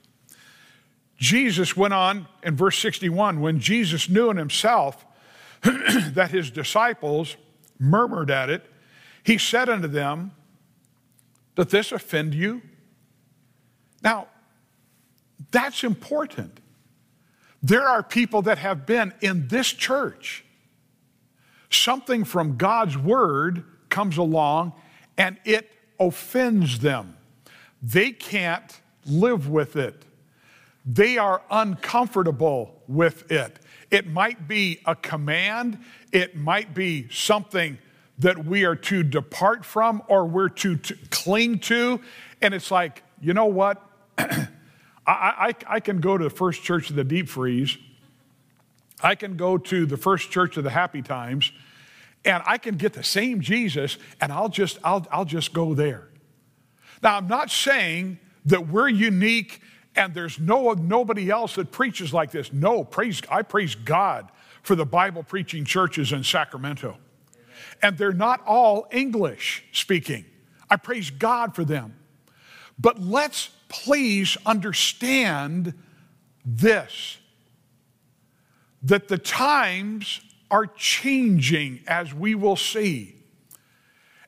Jesus 1.16 1.76
went 1.76 1.94
on 1.94 2.26
in 2.42 2.54
verse 2.54 2.78
61 2.78 3.40
when 3.40 3.58
Jesus 3.58 4.08
knew 4.08 4.30
in 4.30 4.36
himself 4.36 5.04
that 5.62 6.30
his 6.30 6.50
disciples 6.50 7.36
murmured 7.78 8.30
at 8.30 8.50
it, 8.50 8.64
he 9.24 9.38
said 9.38 9.68
unto 9.68 9.88
them, 9.88 10.32
Doth 11.58 11.70
this 11.70 11.90
offend 11.90 12.34
you? 12.34 12.62
Now, 14.00 14.28
that's 15.50 15.82
important. 15.82 16.60
There 17.64 17.82
are 17.82 18.00
people 18.00 18.42
that 18.42 18.58
have 18.58 18.86
been 18.86 19.12
in 19.22 19.48
this 19.48 19.66
church. 19.72 20.44
Something 21.68 22.22
from 22.22 22.58
God's 22.58 22.96
word 22.96 23.64
comes 23.88 24.18
along 24.18 24.72
and 25.16 25.36
it 25.44 25.68
offends 25.98 26.78
them. 26.78 27.16
They 27.82 28.12
can't 28.12 28.80
live 29.04 29.48
with 29.48 29.74
it. 29.74 30.04
They 30.86 31.18
are 31.18 31.42
uncomfortable 31.50 32.80
with 32.86 33.32
it. 33.32 33.58
It 33.90 34.06
might 34.06 34.46
be 34.46 34.78
a 34.86 34.94
command, 34.94 35.80
it 36.12 36.36
might 36.36 36.72
be 36.72 37.08
something 37.10 37.78
that 38.18 38.44
we 38.44 38.64
are 38.64 38.74
to 38.74 39.02
depart 39.02 39.64
from 39.64 40.02
or 40.08 40.24
we're 40.26 40.48
to, 40.48 40.76
to 40.76 40.96
cling 41.10 41.58
to. 41.60 42.00
And 42.42 42.52
it's 42.52 42.70
like, 42.70 43.02
you 43.20 43.32
know 43.32 43.46
what? 43.46 43.82
I, 44.18 44.48
I, 45.06 45.54
I 45.66 45.80
can 45.80 46.00
go 46.00 46.18
to 46.18 46.24
the 46.24 46.30
first 46.30 46.62
church 46.62 46.90
of 46.90 46.96
the 46.96 47.04
deep 47.04 47.28
freeze. 47.28 47.78
I 49.00 49.14
can 49.14 49.36
go 49.36 49.56
to 49.56 49.86
the 49.86 49.96
first 49.96 50.30
church 50.30 50.56
of 50.56 50.64
the 50.64 50.70
happy 50.70 51.02
times 51.02 51.52
and 52.24 52.42
I 52.46 52.58
can 52.58 52.76
get 52.76 52.92
the 52.92 53.04
same 53.04 53.40
Jesus 53.40 53.96
and 54.20 54.32
I'll 54.32 54.48
just, 54.48 54.78
I'll, 54.82 55.06
I'll 55.10 55.24
just 55.24 55.52
go 55.52 55.74
there. 55.74 56.08
Now, 57.02 57.16
I'm 57.16 57.28
not 57.28 57.50
saying 57.50 58.18
that 58.46 58.68
we're 58.68 58.88
unique 58.88 59.62
and 59.94 60.14
there's 60.14 60.40
no, 60.40 60.72
nobody 60.72 61.30
else 61.30 61.54
that 61.54 61.70
preaches 61.70 62.12
like 62.12 62.32
this. 62.32 62.52
No, 62.52 62.82
praise, 62.82 63.22
I 63.30 63.42
praise 63.42 63.76
God 63.76 64.30
for 64.62 64.74
the 64.74 64.84
Bible 64.84 65.22
preaching 65.22 65.64
churches 65.64 66.12
in 66.12 66.24
Sacramento. 66.24 66.98
And 67.82 67.96
they're 67.98 68.12
not 68.12 68.44
all 68.46 68.86
English 68.90 69.64
speaking. 69.72 70.24
I 70.70 70.76
praise 70.76 71.10
God 71.10 71.54
for 71.54 71.64
them. 71.64 71.94
But 72.78 73.00
let's 73.00 73.50
please 73.68 74.36
understand 74.46 75.74
this 76.44 77.18
that 78.82 79.08
the 79.08 79.18
times 79.18 80.20
are 80.50 80.66
changing, 80.66 81.80
as 81.86 82.14
we 82.14 82.34
will 82.34 82.56
see. 82.56 83.16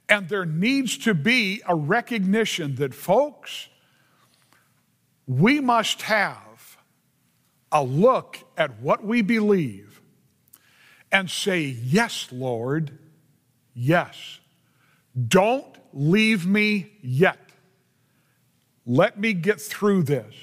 And 0.08 0.28
there 0.28 0.44
needs 0.44 0.98
to 0.98 1.14
be 1.14 1.62
a 1.66 1.74
recognition 1.74 2.74
that, 2.76 2.92
folks, 2.92 3.68
we 5.26 5.60
must 5.60 6.02
have 6.02 6.76
a 7.70 7.84
look 7.84 8.38
at 8.56 8.80
what 8.80 9.04
we 9.04 9.22
believe 9.22 10.00
and 11.12 11.30
say, 11.30 11.60
Yes, 11.60 12.28
Lord, 12.32 12.98
yes. 13.74 14.40
Don't 15.28 15.66
leave 15.92 16.46
me 16.46 16.92
yet. 17.02 17.38
Let 18.86 19.18
me 19.18 19.32
get 19.32 19.60
through 19.60 20.04
this. 20.04 20.34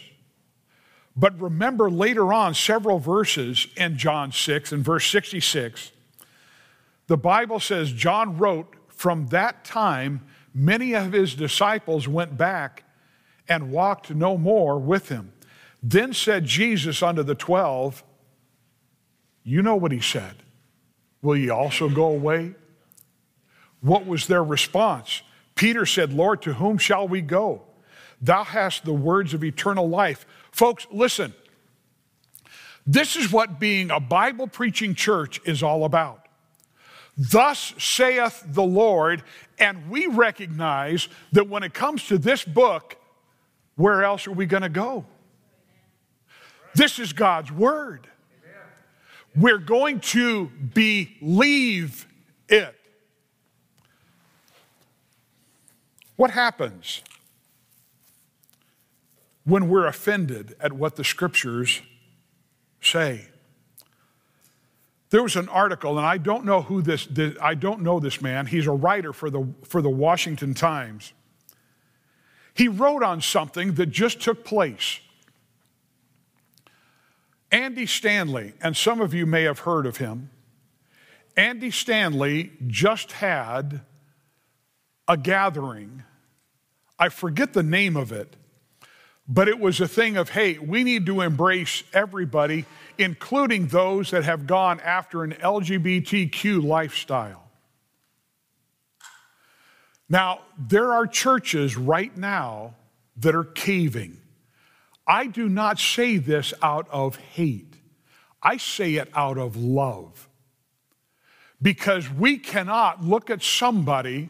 But 1.15 1.39
remember 1.41 1.89
later 1.89 2.31
on, 2.31 2.53
several 2.53 2.99
verses 2.99 3.67
in 3.75 3.97
John 3.97 4.31
6 4.31 4.71
and 4.71 4.85
verse 4.85 5.09
66, 5.09 5.91
the 7.07 7.17
Bible 7.17 7.59
says 7.59 7.91
John 7.91 8.37
wrote, 8.37 8.75
From 8.89 9.27
that 9.27 9.65
time, 9.65 10.21
many 10.53 10.93
of 10.93 11.13
his 11.13 11.33
disciples 11.33 12.07
went 12.07 12.37
back 12.37 12.83
and 13.47 13.71
walked 13.71 14.13
no 14.13 14.37
more 14.37 14.77
with 14.77 15.09
him. 15.09 15.33
Then 15.81 16.13
said 16.13 16.45
Jesus 16.45 17.01
unto 17.01 17.23
the 17.23 17.35
twelve, 17.35 18.03
You 19.43 19.61
know 19.61 19.75
what 19.75 19.91
he 19.91 20.01
said. 20.01 20.35
Will 21.21 21.37
ye 21.37 21.49
also 21.49 21.89
go 21.89 22.05
away? 22.07 22.55
What 23.81 24.05
was 24.05 24.27
their 24.27 24.43
response? 24.43 25.21
Peter 25.55 25.85
said, 25.85 26.13
Lord, 26.13 26.41
to 26.43 26.53
whom 26.53 26.77
shall 26.77 27.07
we 27.07 27.21
go? 27.21 27.61
Thou 28.21 28.43
hast 28.43 28.85
the 28.85 28.93
words 28.93 29.33
of 29.33 29.43
eternal 29.43 29.87
life. 29.89 30.25
Folks, 30.51 30.87
listen. 30.91 31.33
This 32.85 33.15
is 33.15 33.31
what 33.31 33.59
being 33.59 33.91
a 33.91 33.99
Bible 33.99 34.47
preaching 34.47 34.95
church 34.95 35.41
is 35.45 35.61
all 35.61 35.83
about. 35.83 36.27
Thus 37.17 37.73
saith 37.77 38.43
the 38.45 38.63
Lord, 38.63 39.23
and 39.59 39.89
we 39.89 40.07
recognize 40.07 41.09
that 41.31 41.49
when 41.49 41.63
it 41.63 41.73
comes 41.73 42.07
to 42.07 42.17
this 42.17 42.45
book, 42.45 42.95
where 43.75 44.03
else 44.03 44.27
are 44.27 44.31
we 44.31 44.45
going 44.45 44.63
to 44.63 44.69
go? 44.69 45.05
This 46.75 46.99
is 46.99 47.13
God's 47.13 47.51
word. 47.51 48.07
We're 49.35 49.57
going 49.57 49.99
to 50.01 50.47
believe 50.73 52.07
it. 52.47 52.76
What 56.17 56.31
happens 56.31 57.01
when 59.45 59.69
we're 59.69 59.85
offended 59.85 60.55
at 60.59 60.73
what 60.73 60.97
the 60.97 61.03
scriptures 61.03 61.81
say? 62.81 63.27
There 65.09 65.23
was 65.23 65.37
an 65.37 65.47
article, 65.47 65.97
and 65.97 66.05
I 66.05 66.17
don't 66.17 66.43
know 66.43 66.63
who 66.63 66.81
this, 66.81 67.05
this, 67.05 67.37
I 67.41 67.53
don't 67.53 67.81
know 67.81 67.99
this 67.99 68.21
man. 68.21 68.47
He's 68.47 68.67
a 68.67 68.71
writer 68.71 69.13
for 69.13 69.29
the, 69.29 69.47
for 69.63 69.81
the 69.81 69.89
Washington 69.89 70.53
Times. 70.53 71.13
He 72.53 72.67
wrote 72.67 73.03
on 73.03 73.21
something 73.21 73.75
that 73.75 73.85
just 73.85 74.19
took 74.19 74.43
place. 74.43 74.99
Andy 77.51 77.85
Stanley, 77.85 78.53
and 78.59 78.75
some 78.75 78.99
of 78.99 79.13
you 79.13 79.25
may 79.25 79.43
have 79.43 79.59
heard 79.59 79.85
of 79.85 79.97
him. 79.97 80.31
Andy 81.37 81.71
Stanley 81.71 82.51
just 82.65 83.13
had 83.13 83.81
a 85.07 85.15
gathering. 85.15 86.03
I 86.99 87.09
forget 87.09 87.53
the 87.53 87.63
name 87.63 87.95
of 87.95 88.11
it, 88.11 88.35
but 89.27 89.47
it 89.47 89.59
was 89.59 89.79
a 89.81 89.87
thing 89.87 90.17
of, 90.17 90.29
hey, 90.29 90.57
we 90.57 90.83
need 90.83 91.05
to 91.05 91.21
embrace 91.21 91.83
everybody, 91.93 92.65
including 92.97 93.67
those 93.67 94.11
that 94.11 94.23
have 94.23 94.47
gone 94.47 94.79
after 94.79 95.23
an 95.23 95.33
LGBTQ 95.33 96.63
lifestyle. 96.63 97.43
Now, 100.09 100.41
there 100.57 100.93
are 100.93 101.05
churches 101.05 101.75
right 101.75 102.15
now 102.15 102.75
that 103.17 103.35
are 103.35 103.43
caving. 103.43 104.17
I 105.05 105.27
do 105.27 105.49
not 105.49 105.79
say 105.79 106.17
this 106.17 106.53
out 106.61 106.87
of 106.89 107.17
hate, 107.17 107.75
I 108.41 108.57
say 108.57 108.95
it 108.95 109.09
out 109.13 109.37
of 109.37 109.55
love. 109.55 110.29
Because 111.59 112.07
we 112.07 112.37
cannot 112.37 113.03
look 113.03 113.31
at 113.31 113.41
somebody 113.41 114.29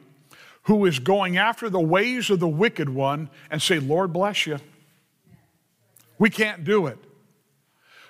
who 0.67 0.85
is 0.85 0.99
going 0.99 1.37
after 1.37 1.69
the 1.69 1.79
ways 1.79 2.29
of 2.29 2.41
the 2.41 2.47
wicked 2.47 2.89
one 2.89 3.29
and 3.49 3.61
say, 3.61 3.79
Lord 3.79 4.11
bless 4.11 4.45
you. 4.45 4.59
We 6.19 6.29
can't 6.29 6.65
do 6.65 6.87
it. 6.87 6.99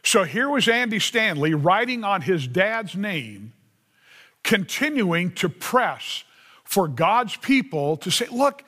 So 0.03 0.23
here 0.23 0.49
was 0.49 0.67
Andy 0.67 0.97
Stanley 0.97 1.53
writing 1.53 2.03
on 2.03 2.21
his 2.21 2.47
dad's 2.47 2.95
name, 2.95 3.53
continuing 4.43 5.33
to 5.33 5.49
press 5.49 6.23
for 6.63 6.87
God's 6.87 7.35
people 7.35 7.97
to 7.97 8.09
say, 8.09 8.25
look, 8.31 8.63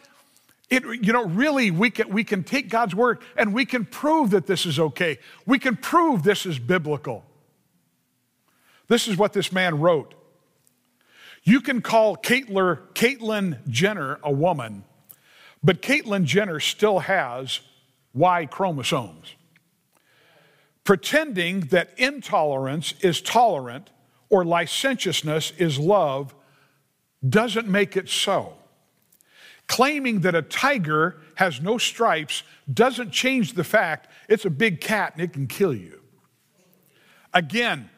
it, 0.69 0.83
you 0.83 1.11
know, 1.11 1.25
really, 1.25 1.71
we 1.71 1.89
can, 1.89 2.09
we 2.09 2.23
can 2.23 2.43
take 2.43 2.69
God's 2.69 2.93
word 2.93 3.17
and 3.35 3.55
we 3.55 3.65
can 3.65 3.85
prove 3.85 4.29
that 4.31 4.45
this 4.45 4.67
is 4.67 4.79
okay. 4.79 5.17
We 5.47 5.57
can 5.57 5.75
prove 5.75 6.21
this 6.21 6.45
is 6.45 6.59
biblical. 6.59 7.25
This 8.87 9.07
is 9.07 9.17
what 9.17 9.33
this 9.33 9.51
man 9.51 9.79
wrote. 9.79 10.13
You 11.43 11.61
can 11.61 11.81
call 11.81 12.17
Caitlyn, 12.17 13.67
Jenner 13.67 14.19
a 14.23 14.31
woman, 14.31 14.83
but 15.63 15.81
Caitlyn 15.81 16.25
Jenner 16.25 16.59
still 16.59 16.99
has 16.99 17.61
Y 18.13 18.45
chromosomes. 18.45 19.35
Pretending 20.83 21.61
that 21.67 21.93
intolerance 21.97 22.93
is 23.01 23.21
tolerant 23.21 23.89
or 24.29 24.43
licentiousness 24.43 25.51
is 25.57 25.77
love 25.77 26.33
doesn't 27.27 27.67
make 27.67 27.97
it 27.97 28.09
so. 28.09 28.53
Claiming 29.67 30.21
that 30.21 30.33
a 30.33 30.41
tiger 30.41 31.17
has 31.35 31.61
no 31.61 31.77
stripes 31.77 32.43
doesn't 32.71 33.11
change 33.11 33.53
the 33.53 33.63
fact 33.63 34.07
it's 34.27 34.45
a 34.45 34.49
big 34.49 34.81
cat 34.81 35.13
and 35.13 35.21
it 35.21 35.33
can 35.33 35.45
kill 35.45 35.73
you. 35.73 36.01
Again, 37.33 37.89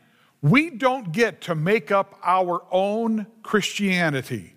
we 0.42 0.72
don't 0.72 1.12
get 1.12 1.42
to 1.42 1.56
make 1.56 1.92
up 1.92 2.20
our 2.24 2.64
own 2.72 3.28
Christianity. 3.44 4.56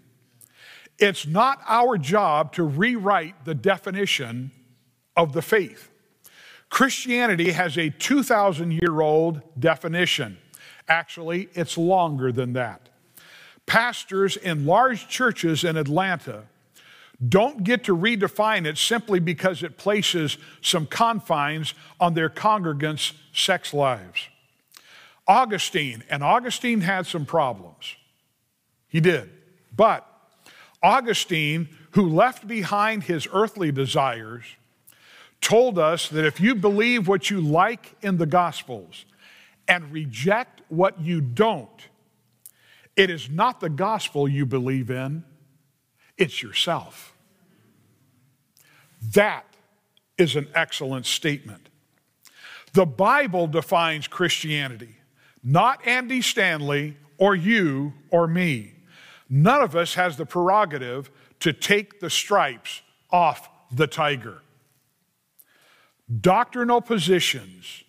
It's 0.98 1.26
not 1.26 1.60
our 1.66 1.98
job 1.98 2.52
to 2.54 2.62
rewrite 2.62 3.44
the 3.44 3.54
definition 3.54 4.52
of 5.16 5.32
the 5.32 5.42
faith. 5.42 5.90
Christianity 6.70 7.52
has 7.52 7.76
a 7.76 7.90
2,000 7.90 8.72
year 8.72 9.00
old 9.00 9.42
definition. 9.58 10.38
Actually, 10.88 11.48
it's 11.54 11.76
longer 11.76 12.32
than 12.32 12.52
that. 12.54 12.88
Pastors 13.66 14.36
in 14.36 14.66
large 14.66 15.08
churches 15.08 15.64
in 15.64 15.76
Atlanta 15.76 16.44
don't 17.28 17.64
get 17.64 17.84
to 17.84 17.96
redefine 17.96 18.66
it 18.66 18.76
simply 18.76 19.20
because 19.20 19.62
it 19.62 19.78
places 19.78 20.36
some 20.60 20.86
confines 20.86 21.74
on 22.00 22.14
their 22.14 22.28
congregants' 22.28 23.12
sex 23.32 23.72
lives. 23.72 24.28
Augustine, 25.26 26.04
and 26.10 26.22
Augustine 26.22 26.82
had 26.82 27.06
some 27.06 27.24
problems. 27.24 27.96
He 28.88 29.00
did. 29.00 29.30
But 29.74 30.06
Augustine, 30.82 31.68
who 31.92 32.08
left 32.08 32.46
behind 32.46 33.04
his 33.04 33.26
earthly 33.32 33.72
desires, 33.72 34.44
told 35.40 35.78
us 35.78 36.08
that 36.08 36.24
if 36.24 36.40
you 36.40 36.54
believe 36.54 37.08
what 37.08 37.30
you 37.30 37.40
like 37.40 37.96
in 38.02 38.18
the 38.18 38.26
Gospels 38.26 39.04
and 39.66 39.90
reject 39.92 40.62
what 40.68 41.00
you 41.00 41.20
don't, 41.20 41.88
it 42.96 43.10
is 43.10 43.28
not 43.28 43.60
the 43.60 43.68
gospel 43.68 44.28
you 44.28 44.46
believe 44.46 44.90
in, 44.90 45.24
it's 46.16 46.42
yourself. 46.42 47.14
That 49.12 49.44
is 50.16 50.36
an 50.36 50.48
excellent 50.54 51.06
statement. 51.06 51.68
The 52.72 52.86
Bible 52.86 53.46
defines 53.46 54.06
Christianity, 54.06 54.96
not 55.44 55.86
Andy 55.86 56.22
Stanley 56.22 56.96
or 57.18 57.36
you 57.36 57.92
or 58.10 58.26
me. 58.26 58.72
None 59.28 59.62
of 59.62 59.76
us 59.76 59.94
has 59.94 60.16
the 60.16 60.26
prerogative 60.26 61.10
to 61.40 61.52
take 61.52 62.00
the 62.00 62.10
stripes 62.10 62.80
off 63.10 63.48
the 63.70 63.86
tiger. 63.86 64.42
Doctrinal 66.20 66.80
positions 66.80 67.84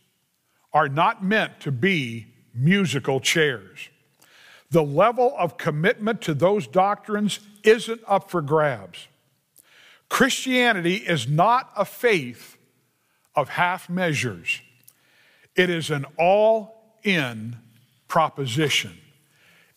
are 0.73 0.89
not 0.89 1.23
meant 1.23 1.59
to 1.61 1.71
be 1.71 2.27
musical 2.53 3.19
chairs. 3.19 3.89
The 4.71 4.83
level 4.83 5.33
of 5.37 5.57
commitment 5.57 6.21
to 6.23 6.33
those 6.33 6.67
doctrines 6.67 7.39
isn't 7.63 8.01
up 8.07 8.29
for 8.29 8.41
grabs. 8.41 9.07
Christianity 10.09 10.95
is 10.95 11.27
not 11.27 11.71
a 11.75 11.85
faith 11.85 12.57
of 13.35 13.49
half 13.49 13.89
measures, 13.89 14.61
it 15.55 15.69
is 15.69 15.89
an 15.89 16.05
all 16.17 16.74
in 17.05 17.55
proposition. 18.07 18.97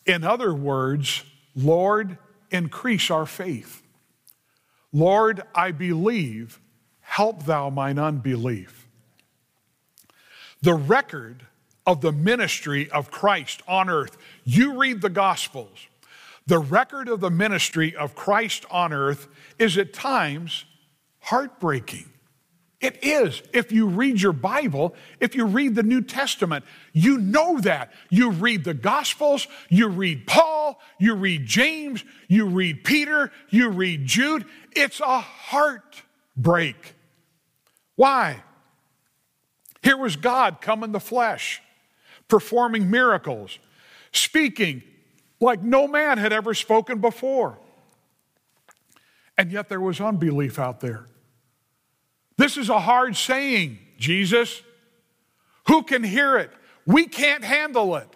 In 0.05 0.23
other 0.23 0.53
words, 0.53 1.23
Lord, 1.55 2.17
increase 2.51 3.11
our 3.11 3.25
faith. 3.25 3.83
Lord, 4.91 5.43
I 5.53 5.71
believe, 5.71 6.59
help 7.01 7.45
thou 7.45 7.69
mine 7.69 7.99
unbelief. 7.99 8.87
The 10.61 10.73
record 10.73 11.45
of 11.85 12.01
the 12.01 12.11
ministry 12.11 12.89
of 12.91 13.11
Christ 13.11 13.61
on 13.67 13.89
earth, 13.89 14.17
you 14.43 14.79
read 14.79 15.01
the 15.01 15.09
Gospels, 15.09 15.87
the 16.47 16.59
record 16.59 17.07
of 17.07 17.19
the 17.19 17.29
ministry 17.29 17.95
of 17.95 18.15
Christ 18.15 18.65
on 18.71 18.91
earth 18.91 19.27
is 19.59 19.77
at 19.77 19.93
times 19.93 20.65
heartbreaking. 21.19 22.09
It 22.81 23.03
is. 23.03 23.41
If 23.53 23.73
you 23.73 23.87
read 23.87 24.21
your 24.21 24.31
Bible, 24.31 24.95
if 25.19 25.35
you 25.35 25.45
read 25.45 25.75
the 25.75 25.83
New 25.83 26.01
Testament, 26.01 26.63
you 26.93 27.17
know 27.17 27.59
that. 27.59 27.91
You 28.09 28.31
read 28.31 28.63
the 28.63 28.73
Gospels, 28.73 29.47
you 29.67 29.89
read 29.89 30.25
Paul, 30.25 30.79
you 30.97 31.15
read 31.15 31.45
James, 31.45 32.05
you 32.29 32.45
read 32.45 32.85
Peter, 32.85 33.31
you 33.49 33.69
read 33.69 34.05
Jude. 34.05 34.45
It's 34.71 35.01
a 35.01 35.19
heartbreak. 35.19 36.95
Why? 37.97 38.43
Here 39.83 39.97
was 39.97 40.15
God 40.15 40.61
come 40.61 40.81
in 40.85 40.93
the 40.93 41.01
flesh, 41.01 41.61
performing 42.29 42.89
miracles, 42.89 43.59
speaking 44.13 44.83
like 45.41 45.61
no 45.61 45.85
man 45.85 46.17
had 46.17 46.31
ever 46.31 46.53
spoken 46.53 46.99
before. 46.99 47.59
And 49.37 49.51
yet 49.51 49.67
there 49.67 49.81
was 49.81 49.99
unbelief 49.99 50.59
out 50.59 50.79
there. 50.79 51.07
This 52.39 52.55
is 52.55 52.69
a 52.69 52.79
hard 52.79 53.17
saying, 53.17 53.79
Jesus. 53.97 54.61
Who 55.67 55.83
can 55.83 56.05
hear 56.05 56.37
it? 56.37 56.49
We 56.85 57.05
can't 57.05 57.43
handle 57.43 57.97
it. 57.97 58.07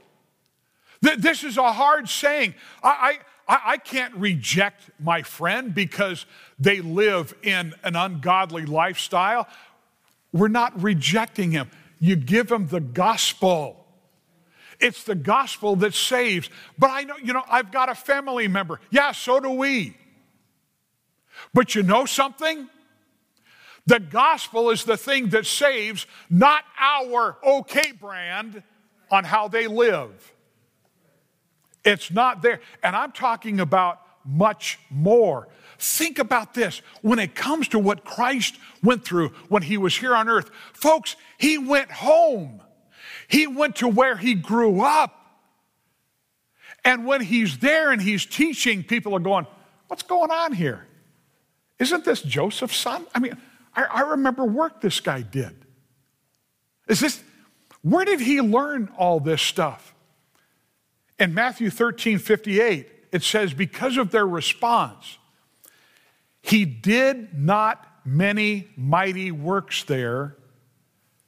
This 1.02 1.44
is 1.44 1.58
a 1.58 1.74
hard 1.74 2.08
saying. 2.08 2.56
I, 2.82 3.20
I, 3.50 3.60
I 3.66 3.78
can't 3.78 4.16
reject 4.16 4.90
my 4.98 5.24
friend 5.24 5.76
because 5.76 6.26
they 6.58 6.80
live 6.80 7.36
in 7.44 7.74
an 7.84 7.98
ungodly 7.98 8.66
lifestyle. 8.66 9.46
We're 10.32 10.48
not 10.48 10.82
rejecting 10.82 11.52
him. 11.52 11.70
You 12.00 12.16
give 12.16 12.50
him 12.50 12.70
the 12.70 12.80
gospel. 12.80 13.86
It's 14.80 15.04
the 15.04 15.16
gospel 15.16 15.76
that 15.76 15.94
saves. 15.94 16.50
But 16.80 16.92
I 16.92 17.04
know, 17.04 17.18
you 17.22 17.34
know, 17.34 17.44
I've 17.50 17.74
got 17.74 17.90
a 17.90 17.96
family 17.96 18.48
member. 18.48 18.80
Yeah, 18.90 19.12
so 19.12 19.42
do 19.42 19.50
we. 19.50 19.98
But 21.54 21.76
you 21.76 21.84
know 21.84 22.06
something? 22.06 22.70
The 23.86 24.00
gospel 24.00 24.70
is 24.70 24.86
the 24.86 24.98
thing 24.98 25.30
that 25.30 25.46
saves, 25.46 26.06
not 26.30 26.64
our 26.80 27.38
okay 27.44 27.92
brand 27.92 28.64
on 29.12 29.24
how 29.24 29.48
they 29.48 29.68
live. 29.68 30.34
It's 31.84 32.10
not 32.10 32.42
there. 32.42 32.62
And 32.82 32.96
I'm 32.96 33.12
talking 33.12 33.60
about 33.60 34.00
much 34.26 34.80
more. 34.90 35.50
Think 35.78 36.18
about 36.18 36.54
this. 36.54 36.82
When 37.02 37.20
it 37.20 37.36
comes 37.36 37.68
to 37.70 37.80
what 37.80 38.06
Christ 38.06 38.58
went 38.82 39.04
through 39.04 39.30
when 39.50 39.64
he 39.64 39.78
was 39.78 39.98
here 39.98 40.16
on 40.16 40.30
earth, 40.30 40.50
folks, 40.72 41.18
he 41.38 41.58
went 41.58 41.92
home. 41.92 42.62
He 43.28 43.48
went 43.48 43.78
to 43.78 43.88
where 43.88 44.16
he 44.16 44.34
grew 44.34 44.82
up. 44.82 45.20
And 46.86 47.06
when 47.06 47.22
he's 47.22 47.58
there 47.60 47.92
and 47.92 48.02
he's 48.02 48.26
teaching, 48.26 48.84
people 48.84 49.16
are 49.16 49.20
going, 49.20 49.48
What's 49.88 50.04
going 50.04 50.32
on 50.32 50.54
here? 50.54 50.88
Isn't 51.78 52.04
this 52.04 52.22
Joseph's 52.22 52.78
son? 52.78 53.06
I 53.14 53.20
mean, 53.20 53.38
I, 53.76 53.84
I 53.84 54.02
remember 54.12 54.46
work 54.46 54.82
this 54.82 55.00
guy 55.00 55.22
did. 55.22 55.56
Is 56.88 57.00
this, 57.00 57.22
where 57.82 58.06
did 58.06 58.20
he 58.20 58.42
learn 58.42 58.90
all 58.98 59.20
this 59.20 59.42
stuff? 59.42 59.94
In 61.20 61.34
Matthew 61.34 61.70
13 61.70 62.18
58, 62.18 62.88
it 63.12 63.24
says, 63.24 63.54
Because 63.54 63.98
of 63.98 64.12
their 64.12 64.28
response, 64.28 65.18
he 66.42 66.66
did 66.66 67.38
not 67.38 67.88
many 68.06 68.68
mighty 68.76 69.32
works 69.32 69.84
there 69.84 70.36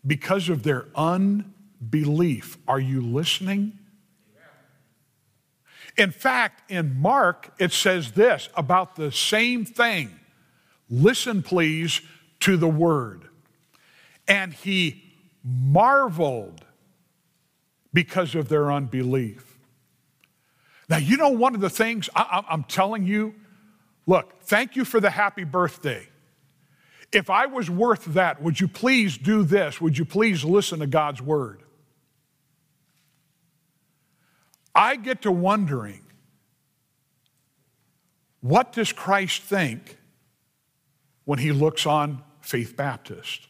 because 0.05 0.49
of 0.49 0.63
their 0.63 0.88
unbelief. 0.95 2.58
Are 2.67 2.79
you 2.79 3.01
listening? 3.01 3.79
In 5.97 6.12
fact, 6.12 6.69
in 6.69 6.99
Mark, 6.99 7.53
it 7.58 7.71
says 7.71 8.12
this 8.12 8.49
about 8.55 8.95
the 8.95 9.12
same 9.12 9.63
thing. 9.63 10.19
Listen, 10.89 11.41
please, 11.41 12.01
to 12.41 12.58
the 12.58 12.67
word. 12.67 13.28
And 14.28 14.54
he 14.54 15.04
marveled 15.43 16.65
because 17.93 18.36
of 18.36 18.50
their 18.50 18.71
unbelief. 18.71 19.58
Now, 20.89 20.98
you 20.98 21.17
know, 21.17 21.30
one 21.30 21.56
of 21.56 21.62
the 21.62 21.69
things 21.69 22.10
I, 22.15 22.43
am 22.50 22.63
telling 22.63 23.06
you, 23.06 23.34
look, 24.06 24.41
thank 24.43 24.76
you 24.76 24.86
for 24.86 25.00
the 25.00 25.10
happy 25.10 25.43
birthday. 25.43 26.08
If 27.12 27.30
I 27.30 27.45
was 27.45 27.69
worth 27.69 28.06
that, 28.06 28.41
would 28.41 28.60
you 28.60 28.67
please 28.67 29.17
do 29.17 29.43
this? 29.43 29.80
Would 29.80 29.98
you 29.98 30.06
please 30.06 30.43
listen 30.43 30.80
to 30.80 30.88
God's 30.88 31.21
word? 31.21 31.63
I 34.74 34.98
get 34.98 35.21
to 35.21 35.32
wondering 35.32 36.02
what 38.41 38.74
does 38.74 38.91
Christ 38.91 39.41
think 39.43 39.98
when 41.26 41.40
he 41.40 41.52
looks 41.52 41.86
on 41.86 42.24
Faith 42.42 42.78
Baptist? 42.78 43.48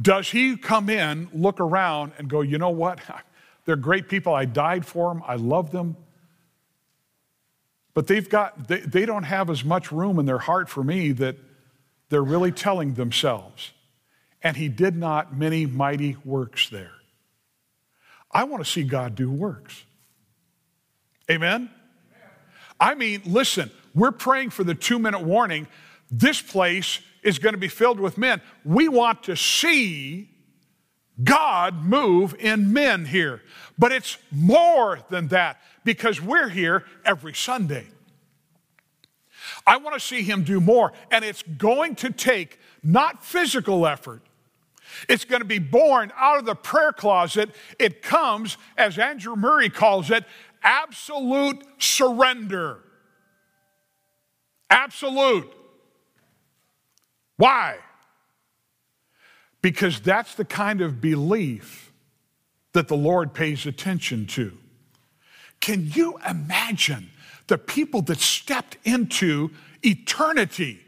Does 0.00 0.30
he 0.30 0.56
come 0.56 0.88
in, 0.88 1.28
look 1.32 1.60
around, 1.60 2.12
and 2.18 2.28
go, 2.28 2.40
you 2.40 2.58
know 2.58 2.70
what? 2.70 3.00
They're 3.64 3.76
great 3.76 4.08
people. 4.08 4.34
I 4.34 4.46
died 4.46 4.86
for 4.86 5.12
them. 5.12 5.22
I 5.26 5.36
love 5.36 5.70
them. 5.70 5.96
But 7.92 8.06
they've 8.06 8.28
got, 8.28 8.68
they, 8.68 8.80
they 8.80 9.04
don't 9.04 9.24
have 9.24 9.50
as 9.50 9.64
much 9.64 9.92
room 9.92 10.18
in 10.18 10.26
their 10.26 10.38
heart 10.38 10.68
for 10.68 10.82
me 10.82 11.12
that 11.12 11.36
they're 12.08 12.22
really 12.22 12.52
telling 12.52 12.94
themselves. 12.94 13.72
And 14.42 14.56
he 14.56 14.68
did 14.68 14.96
not 14.96 15.36
many 15.36 15.66
mighty 15.66 16.16
works 16.24 16.68
there. 16.70 16.92
I 18.32 18.44
want 18.44 18.64
to 18.64 18.70
see 18.70 18.84
God 18.84 19.14
do 19.14 19.30
works. 19.30 19.84
Amen? 21.30 21.70
I 22.78 22.94
mean, 22.94 23.22
listen, 23.26 23.70
we're 23.94 24.12
praying 24.12 24.50
for 24.50 24.64
the 24.64 24.74
two 24.74 24.98
minute 24.98 25.22
warning. 25.22 25.66
This 26.10 26.40
place 26.40 27.00
is 27.22 27.38
going 27.38 27.54
to 27.54 27.58
be 27.58 27.68
filled 27.68 28.00
with 28.00 28.18
men. 28.18 28.40
We 28.64 28.88
want 28.88 29.24
to 29.24 29.36
see 29.36 30.30
God 31.22 31.84
move 31.84 32.34
in 32.38 32.72
men 32.72 33.04
here. 33.04 33.42
But 33.78 33.92
it's 33.92 34.18
more 34.30 35.00
than 35.10 35.28
that 35.28 35.60
because 35.84 36.20
we're 36.20 36.48
here 36.48 36.84
every 37.04 37.34
Sunday. 37.34 37.86
I 39.66 39.76
want 39.78 39.94
to 39.94 40.00
see 40.00 40.22
him 40.22 40.44
do 40.44 40.60
more, 40.60 40.92
and 41.10 41.24
it's 41.24 41.42
going 41.42 41.94
to 41.96 42.10
take 42.10 42.58
not 42.82 43.24
physical 43.24 43.86
effort. 43.86 44.22
It's 45.08 45.24
going 45.24 45.40
to 45.40 45.46
be 45.46 45.58
born 45.58 46.12
out 46.16 46.38
of 46.38 46.46
the 46.46 46.54
prayer 46.54 46.92
closet. 46.92 47.50
It 47.78 48.02
comes, 48.02 48.56
as 48.76 48.98
Andrew 48.98 49.36
Murray 49.36 49.70
calls 49.70 50.10
it, 50.10 50.24
absolute 50.62 51.62
surrender. 51.78 52.80
Absolute. 54.70 55.52
Why? 57.36 57.78
Because 59.60 60.00
that's 60.00 60.34
the 60.34 60.44
kind 60.44 60.80
of 60.80 61.00
belief 61.00 61.92
that 62.72 62.88
the 62.88 62.96
Lord 62.96 63.34
pays 63.34 63.66
attention 63.66 64.26
to. 64.26 64.56
Can 65.60 65.90
you 65.92 66.18
imagine 66.28 67.10
the 67.48 67.58
people 67.58 68.00
that 68.02 68.18
stepped 68.18 68.78
into 68.84 69.50
eternity 69.82 70.80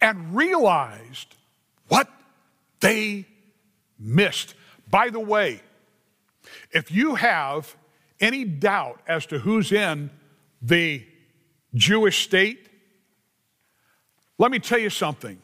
and 0.00 0.34
realized 0.34 1.34
what 1.88 2.08
they 2.80 3.24
missed? 3.98 4.54
By 4.90 5.10
the 5.10 5.20
way, 5.20 5.60
if 6.72 6.90
you 6.90 7.14
have 7.14 7.76
any 8.20 8.44
doubt 8.44 9.00
as 9.06 9.26
to 9.26 9.38
who's 9.38 9.72
in 9.72 10.10
the 10.60 11.06
Jewish 11.76 12.24
state, 12.24 12.68
let 14.38 14.50
me 14.50 14.58
tell 14.58 14.78
you 14.78 14.90
something. 14.90 15.38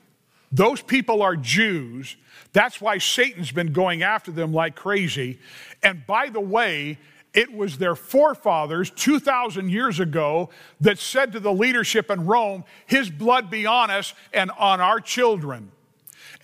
Those 0.51 0.83
people 0.83 1.23
are 1.23 1.37
Jews. 1.37 2.17
That's 2.53 2.81
why 2.81 2.99
Satan's 2.99 3.53
been 3.53 3.73
going 3.73 4.03
after 4.03 4.31
them 4.31 4.53
like 4.53 4.75
crazy. 4.75 5.39
And 5.83 6.07
by 6.07 6.29
the 6.29 6.41
way, 6.41 6.99
it 7.33 7.53
was 7.55 7.79
their 7.79 7.95
forefathers 7.95 8.91
2,000 8.91 9.71
years 9.71 10.01
ago 10.01 10.51
that 10.81 10.99
said 10.99 11.33
to 11.33 11.41
the 11.41 11.53
leadership 11.53 12.11
in 12.11 12.27
Rome, 12.27 12.65
His 12.87 13.09
blood 13.09 13.51
be 13.51 13.65
on 13.65 13.91
us 13.91 14.13
and 14.35 14.51
on 14.59 14.81
our 14.83 15.01
children. 15.01 15.73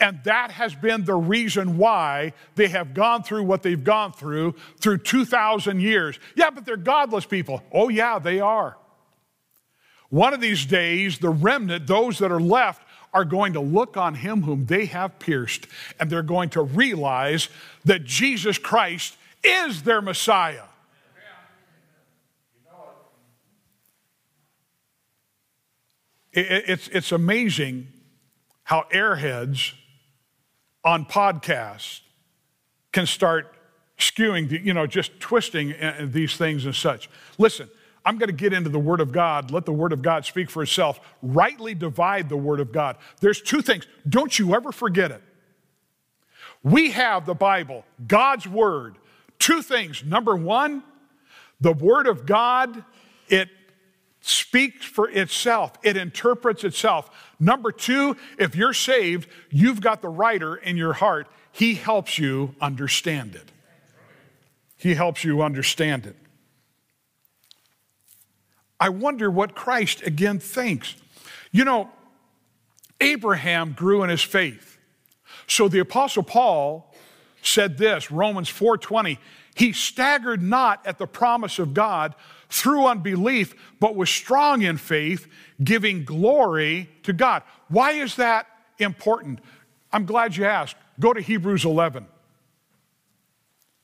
And 0.01 0.22
that 0.24 0.53
has 0.53 0.74
been 0.74 1.05
the 1.05 1.16
reason 1.16 1.77
why 1.77 2.33
they 2.55 2.68
have 2.68 2.94
gone 2.94 3.22
through 3.22 3.42
what 3.42 3.62
they've 3.62 3.83
gone 3.83 4.12
through 4.12 4.55
through 4.79 4.98
2,000 4.98 5.81
years. 5.81 6.18
Yeah, 6.35 6.51
but 6.51 6.64
they're 6.64 6.77
godless 6.77 7.27
people. 7.27 7.62
Oh, 7.72 7.88
yeah, 7.88 8.18
they 8.18 8.40
are. 8.40 8.77
One 10.10 10.32
of 10.32 10.40
these 10.40 10.64
days, 10.64 11.18
the 11.18 11.28
remnant, 11.28 11.86
those 11.86 12.18
that 12.18 12.32
are 12.32 12.40
left, 12.40 12.82
are 13.12 13.24
going 13.24 13.54
to 13.54 13.60
look 13.60 13.96
on 13.96 14.14
him 14.14 14.42
whom 14.42 14.66
they 14.66 14.86
have 14.86 15.18
pierced, 15.18 15.66
and 15.98 16.10
they're 16.10 16.22
going 16.22 16.50
to 16.50 16.62
realize 16.62 17.48
that 17.84 18.04
Jesus 18.04 18.58
Christ 18.58 19.16
is 19.42 19.82
their 19.82 20.02
Messiah. 20.02 20.64
It's, 26.32 26.88
it's 26.88 27.10
amazing 27.10 27.88
how 28.62 28.84
airheads 28.92 29.72
on 30.84 31.04
podcasts 31.04 32.00
can 32.92 33.06
start 33.06 33.54
skewing, 33.98 34.64
you 34.64 34.74
know, 34.74 34.86
just 34.86 35.18
twisting 35.18 35.72
uh, 35.72 36.06
these 36.08 36.36
things 36.36 36.64
and 36.66 36.74
such. 36.74 37.10
Listen, 37.38 37.68
I'm 38.08 38.16
going 38.16 38.30
to 38.30 38.34
get 38.34 38.54
into 38.54 38.70
the 38.70 38.78
Word 38.78 39.02
of 39.02 39.12
God. 39.12 39.50
Let 39.50 39.66
the 39.66 39.72
Word 39.72 39.92
of 39.92 40.00
God 40.00 40.24
speak 40.24 40.48
for 40.48 40.62
itself. 40.62 40.98
Rightly 41.20 41.74
divide 41.74 42.30
the 42.30 42.38
Word 42.38 42.58
of 42.58 42.72
God. 42.72 42.96
There's 43.20 43.42
two 43.42 43.60
things. 43.60 43.86
Don't 44.08 44.38
you 44.38 44.54
ever 44.54 44.72
forget 44.72 45.10
it. 45.10 45.22
We 46.62 46.92
have 46.92 47.26
the 47.26 47.34
Bible, 47.34 47.84
God's 48.06 48.48
Word. 48.48 48.96
Two 49.38 49.60
things. 49.60 50.02
Number 50.02 50.34
one, 50.34 50.84
the 51.60 51.74
Word 51.74 52.06
of 52.06 52.24
God, 52.24 52.82
it 53.28 53.50
speaks 54.22 54.86
for 54.86 55.10
itself, 55.10 55.72
it 55.82 55.98
interprets 55.98 56.64
itself. 56.64 57.10
Number 57.38 57.70
two, 57.70 58.16
if 58.38 58.56
you're 58.56 58.72
saved, 58.72 59.28
you've 59.50 59.82
got 59.82 60.00
the 60.00 60.08
writer 60.08 60.56
in 60.56 60.78
your 60.78 60.94
heart. 60.94 61.28
He 61.52 61.74
helps 61.74 62.18
you 62.18 62.54
understand 62.58 63.34
it. 63.34 63.52
He 64.78 64.94
helps 64.94 65.24
you 65.24 65.42
understand 65.42 66.06
it. 66.06 66.16
I 68.80 68.88
wonder 68.90 69.30
what 69.30 69.54
Christ 69.54 70.02
again 70.02 70.38
thinks. 70.38 70.94
You 71.50 71.64
know, 71.64 71.90
Abraham 73.00 73.72
grew 73.72 74.02
in 74.02 74.10
his 74.10 74.22
faith. 74.22 74.78
So 75.46 75.68
the 75.68 75.78
apostle 75.78 76.22
Paul 76.22 76.94
said 77.42 77.78
this, 77.78 78.10
Romans 78.10 78.48
4:20, 78.48 79.18
he 79.54 79.72
staggered 79.72 80.42
not 80.42 80.86
at 80.86 80.98
the 80.98 81.06
promise 81.06 81.58
of 81.58 81.74
God 81.74 82.14
through 82.48 82.86
unbelief, 82.86 83.54
but 83.80 83.96
was 83.96 84.10
strong 84.10 84.62
in 84.62 84.76
faith, 84.76 85.26
giving 85.62 86.04
glory 86.04 86.88
to 87.02 87.12
God. 87.12 87.42
Why 87.68 87.92
is 87.92 88.16
that 88.16 88.46
important? 88.78 89.40
I'm 89.92 90.06
glad 90.06 90.36
you 90.36 90.44
asked. 90.44 90.76
Go 91.00 91.12
to 91.12 91.20
Hebrews 91.20 91.64
11. 91.64 92.06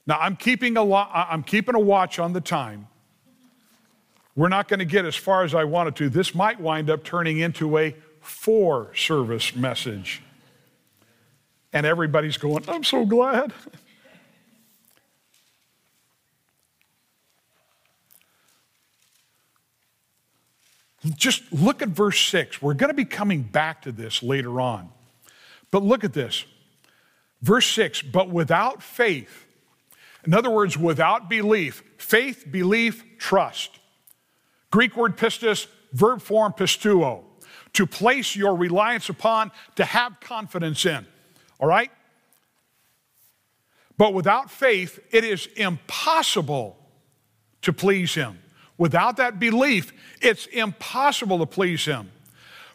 Now 0.07 0.19
I'm 0.21 0.37
keeping 0.37 0.77
a 0.77 0.83
lo- 0.83 1.09
I'm 1.13 1.43
keeping 1.43 1.75
a 1.75 1.81
watch 1.81 2.19
on 2.19 2.33
the 2.33 2.41
time. 2.41 2.89
We're 4.37 4.49
not 4.49 4.69
going 4.69 4.81
to 4.81 4.85
get 4.85 5.05
as 5.05 5.15
far 5.15 5.45
as 5.45 5.55
I 5.55 5.65
wanted 5.65 5.97
to. 5.97 6.09
This 6.09 6.35
might 6.35 6.61
wind 6.61 6.91
up 6.91 7.05
turning 7.05 7.39
into 7.39 7.79
a 7.79 7.95
four 8.21 8.95
service 8.97 9.55
message. 9.55 10.23
And 11.73 11.87
everybody's 11.87 12.37
going, 12.37 12.65
I'm 12.69 12.85
so 12.85 13.05
glad. 13.05 13.53
Just 21.17 21.53
look 21.53 21.83
at 21.83 21.89
verse 21.89 22.19
6. 22.19 22.63
We're 22.63 22.75
going 22.75 22.89
to 22.89 22.95
be 22.95 23.05
coming 23.05 23.43
back 23.43 23.83
to 23.83 23.93
this 23.93 24.23
later 24.23 24.61
on. 24.61 24.89
But 25.71 25.83
look 25.83 26.03
at 26.03 26.13
this. 26.13 26.45
Verse 27.43 27.67
6 27.67 28.03
But 28.03 28.31
without 28.31 28.83
faith, 28.83 29.47
in 30.25 30.33
other 30.33 30.51
words, 30.51 30.79
without 30.79 31.29
belief, 31.29 31.83
faith, 31.99 32.47
belief, 32.51 33.05
trust. 33.19 33.79
Greek 34.75 34.97
word 34.97 35.17
pistis, 35.17 35.69
verb 35.93 36.21
form 36.21 36.53
pisteuo, 36.53 37.23
to 37.75 37.87
place 37.87 38.35
your 38.35 38.57
reliance 38.57 39.09
upon, 39.09 39.53
to 39.77 39.85
have 39.85 40.19
confidence 40.19 40.85
in. 40.85 41.07
All 41.61 41.69
right? 41.69 41.93
But 43.97 44.15
without 44.15 44.51
faith, 44.51 44.99
it 45.13 45.23
is 45.23 45.47
impossible 45.55 46.77
to 47.63 47.73
please 47.73 48.15
Him. 48.15 48.41
Without 48.77 49.17
that 49.19 49.39
belief, 49.39 49.93
it's 50.21 50.47
impossible 50.47 51.39
to 51.39 51.47
please 51.47 51.85
Him. 51.85 52.11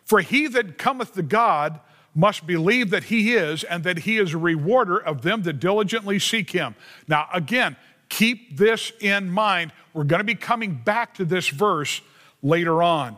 For 0.05 0.21
he 0.21 0.47
that 0.47 0.77
cometh 0.77 1.15
to 1.15 1.21
God 1.21 1.81
must 2.15 2.47
believe 2.47 2.91
that 2.91 3.03
He 3.03 3.33
is, 3.33 3.65
and 3.65 3.83
that 3.83 3.99
He 3.99 4.19
is 4.19 4.33
a 4.33 4.38
rewarder 4.38 4.97
of 4.97 5.21
them 5.21 5.41
that 5.41 5.59
diligently 5.59 6.17
seek 6.17 6.51
Him. 6.51 6.75
Now, 7.09 7.27
again, 7.33 7.75
keep 8.10 8.58
this 8.58 8.91
in 9.00 9.30
mind. 9.30 9.72
We're 9.93 10.04
going 10.04 10.19
to 10.19 10.26
be 10.26 10.36
coming 10.36 10.76
back 10.76 11.15
to 11.15 11.26
this 11.26 11.48
verse 11.48 12.02
later 12.43 12.84
on. 12.84 13.17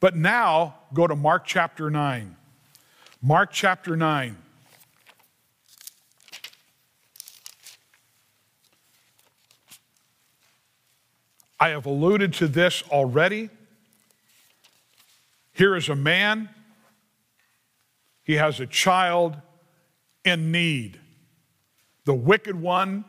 But 0.00 0.14
now, 0.16 0.74
go 0.92 1.06
to 1.06 1.16
Mark 1.16 1.46
chapter 1.46 1.90
9. 1.90 2.36
Mark 3.22 3.50
chapter 3.52 3.96
9. 3.96 4.36
I 11.58 11.68
have 11.70 11.86
alluded 11.86 12.34
to 12.34 12.48
this 12.48 12.82
already. 12.90 13.48
Here 15.54 15.74
is 15.74 15.88
a 15.88 15.96
man, 15.96 16.50
he 18.22 18.34
has 18.34 18.60
a 18.60 18.66
child 18.66 19.36
in 20.22 20.52
need. 20.52 21.00
The 22.04 22.14
wicked 22.14 22.60
one 22.60 23.06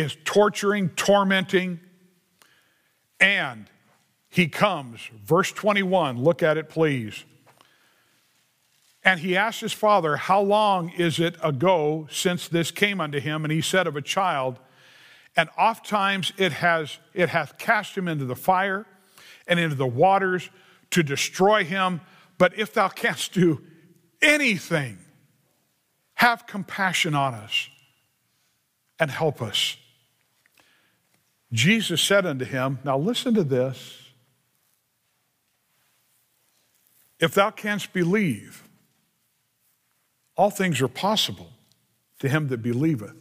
is 0.00 0.16
torturing, 0.24 0.88
tormenting, 0.90 1.80
and 3.20 3.66
he 4.28 4.48
comes. 4.48 5.00
Verse 5.24 5.52
21, 5.52 6.22
look 6.22 6.42
at 6.42 6.56
it, 6.56 6.68
please. 6.68 7.24
And 9.02 9.20
he 9.20 9.36
asked 9.36 9.60
his 9.60 9.72
father, 9.72 10.16
How 10.16 10.40
long 10.40 10.90
is 10.90 11.18
it 11.18 11.36
ago 11.42 12.06
since 12.10 12.48
this 12.48 12.70
came 12.70 13.00
unto 13.00 13.20
him? 13.20 13.44
And 13.44 13.52
he 13.52 13.60
said, 13.60 13.86
Of 13.86 13.96
a 13.96 14.02
child 14.02 14.58
and 15.36 15.48
oft 15.56 15.86
times 15.86 16.32
it 16.36 16.52
has 16.52 16.98
it 17.14 17.28
hath 17.28 17.56
cast 17.58 17.96
him 17.96 18.08
into 18.08 18.24
the 18.24 18.36
fire 18.36 18.86
and 19.46 19.58
into 19.58 19.76
the 19.76 19.86
waters 19.86 20.50
to 20.90 21.02
destroy 21.02 21.64
him. 21.64 22.00
But 22.36 22.58
if 22.58 22.74
thou 22.74 22.88
canst 22.88 23.32
do 23.32 23.62
anything, 24.20 24.98
have 26.14 26.46
compassion 26.46 27.14
on 27.14 27.34
us 27.34 27.68
and 28.98 29.10
help 29.10 29.40
us. 29.40 29.76
Jesus 31.52 32.00
said 32.00 32.26
unto 32.26 32.44
him, 32.44 32.78
Now 32.84 32.98
listen 32.98 33.34
to 33.34 33.44
this. 33.44 33.96
If 37.18 37.34
thou 37.34 37.50
canst 37.50 37.92
believe, 37.92 38.66
all 40.36 40.50
things 40.50 40.80
are 40.80 40.88
possible 40.88 41.50
to 42.20 42.28
him 42.28 42.48
that 42.48 42.62
believeth. 42.62 43.14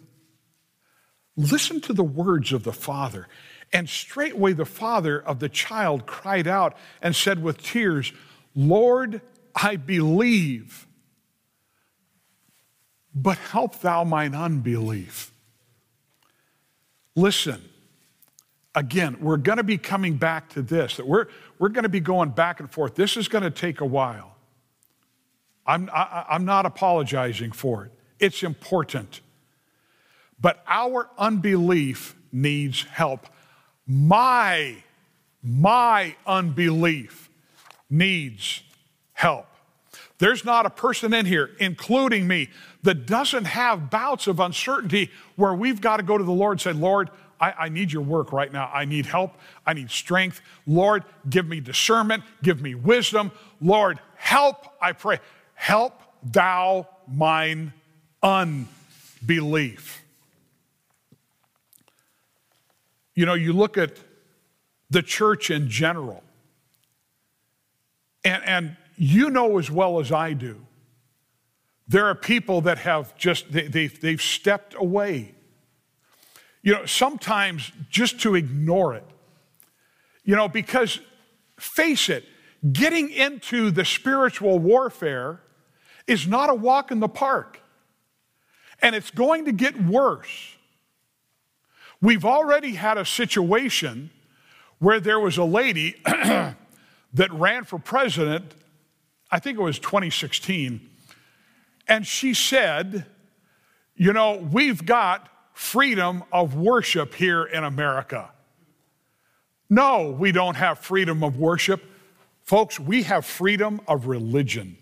Listen 1.36 1.82
to 1.82 1.94
the 1.94 2.04
words 2.04 2.54
of 2.54 2.64
the 2.64 2.74
father. 2.74 3.28
And 3.72 3.88
straightway 3.88 4.54
the 4.54 4.66
father 4.66 5.20
of 5.20 5.40
the 5.40 5.50
child 5.50 6.06
cried 6.06 6.48
out 6.48 6.76
and 7.02 7.16
said 7.16 7.42
with 7.42 7.62
tears, 7.62 8.12
Lord, 8.56 9.22
I 9.56 9.76
believe, 9.76 10.88
but 13.14 13.38
help 13.38 13.80
thou 13.82 14.04
mine 14.04 14.34
unbelief. 14.34 15.32
Listen, 17.16 17.69
again, 18.76 19.18
we're 19.20 19.38
going 19.38 19.58
to 19.58 19.64
be 19.64 19.78
coming 19.78 20.16
back 20.16 20.50
to 20.50 20.62
this, 20.62 20.98
that 20.98 21.08
we're, 21.08 21.28
we're 21.58 21.70
going 21.70 21.84
to 21.84 21.90
be 21.90 22.00
going 22.00 22.30
back 22.30 22.60
and 22.60 22.72
forth. 22.72 22.96
This 22.96 23.18
is 23.18 23.28
going 23.28 23.44
to 23.44 23.52
take 23.52 23.82
a 23.82 23.86
while. 23.86 24.36
I'm, 25.66 25.90
I, 25.94 26.02
am 26.02 26.26
i 26.30 26.36
am 26.36 26.46
not 26.46 26.66
apologizing 26.66 27.52
for 27.52 27.86
it, 27.86 27.92
it's 28.20 28.44
important. 28.44 29.22
But 30.42 30.64
our 30.68 31.10
unbelief 31.18 32.16
needs 32.32 32.84
help. 32.84 33.28
My, 33.86 34.78
my 35.44 36.16
unbelief 36.26 37.30
needs 37.90 38.64
help. 39.14 39.48
There's 40.20 40.46
not 40.46 40.66
a 40.66 40.70
person 40.70 41.14
in 41.14 41.26
here, 41.26 41.52
including 41.60 42.28
me, 42.28 42.50
that 42.84 43.06
doesn't 43.06 43.46
have 43.46 43.90
bouts 43.90 44.28
of 44.28 44.40
uncertainty 44.40 45.12
where 45.36 45.54
we've 45.54 45.82
got 45.82 45.98
to 45.98 46.04
go 46.04 46.18
to 46.18 46.24
the 46.24 46.32
Lord 46.32 46.54
and 46.54 46.62
say, 46.62 46.74
Lord, 46.74 47.10
I, 47.40 47.52
I, 47.52 47.70
need 47.70 47.92
your 47.92 48.02
work 48.02 48.34
right 48.34 48.52
now. 48.52 48.70
I 48.74 48.86
need 48.86 49.06
help. 49.06 49.36
I 49.66 49.74
need 49.74 49.90
strength. 49.90 50.42
Lord, 50.68 51.04
give 51.30 51.48
me 51.48 51.60
discernment. 51.60 52.24
Give 52.44 52.62
me 52.62 52.76
wisdom. 52.76 53.32
Lord, 53.62 54.00
help, 54.16 54.68
I 54.82 54.92
pray. 54.92 55.20
Help 55.54 56.02
thou 56.24 56.88
mine 57.08 57.74
unbelief. 58.22 60.04
You 63.16 63.26
know, 63.26 63.34
you 63.34 63.54
look 63.54 63.78
at 63.78 63.98
the 64.90 65.02
church 65.02 65.52
in 65.52 65.70
general, 65.70 66.24
and, 68.24 68.44
and 68.44 68.78
you 68.96 69.30
know 69.30 69.58
as 69.58 69.70
well 69.70 70.00
as 70.00 70.12
I 70.12 70.34
do, 70.34 70.66
there 71.88 72.06
are 72.06 72.16
people 72.16 72.62
that 72.62 72.78
have 72.80 73.18
just, 73.18 73.52
they, 73.52 73.68
they've, 73.68 74.00
they've 74.00 74.22
stepped 74.22 74.76
away. 74.76 75.34
You 76.62 76.74
know, 76.74 76.86
sometimes 76.86 77.72
just 77.90 78.20
to 78.22 78.36
ignore 78.36 78.96
it. 78.96 79.06
You 80.24 80.36
know, 80.36 80.48
because 80.48 81.00
face 81.58 82.10
it, 82.10 82.26
getting 82.74 83.10
into 83.10 83.72
the 83.72 83.86
spiritual 83.86 84.60
warfare 84.60 85.40
is 86.08 86.28
not 86.28 86.50
a 86.50 86.54
walk 86.54 86.92
in 86.92 87.00
the 87.00 87.08
park. 87.08 87.62
And 88.82 88.96
it's 88.96 89.12
going 89.12 89.46
to 89.46 89.52
get 89.52 89.82
worse. 89.82 90.56
We've 92.02 92.26
already 92.26 92.74
had 92.74 92.98
a 92.98 93.06
situation 93.06 94.10
where 94.80 95.00
there 95.00 95.20
was 95.20 95.38
a 95.38 95.44
lady 95.44 96.02
that 96.06 96.56
ran 97.32 97.66
for 97.66 97.78
president, 97.78 98.54
I 99.30 99.40
think 99.40 99.58
it 99.58 99.62
was 99.62 99.80
2016, 99.80 100.90
and 101.88 102.08
she 102.08 102.34
said, 102.34 103.06
You 103.96 104.14
know, 104.14 104.36
we've 104.38 104.86
got 104.86 105.28
freedom 105.60 106.24
of 106.32 106.56
worship 106.56 107.14
here 107.14 107.44
in 107.44 107.66
America. 107.66 108.32
No, 109.70 110.10
we 110.10 110.32
don't 110.32 110.56
have 110.56 110.80
freedom 110.80 111.22
of 111.22 111.38
worship. 111.38 111.84
Folks, 112.44 112.80
we 112.80 113.04
have 113.04 113.26
freedom 113.26 113.82
of 113.86 114.08
religion. 114.08 114.78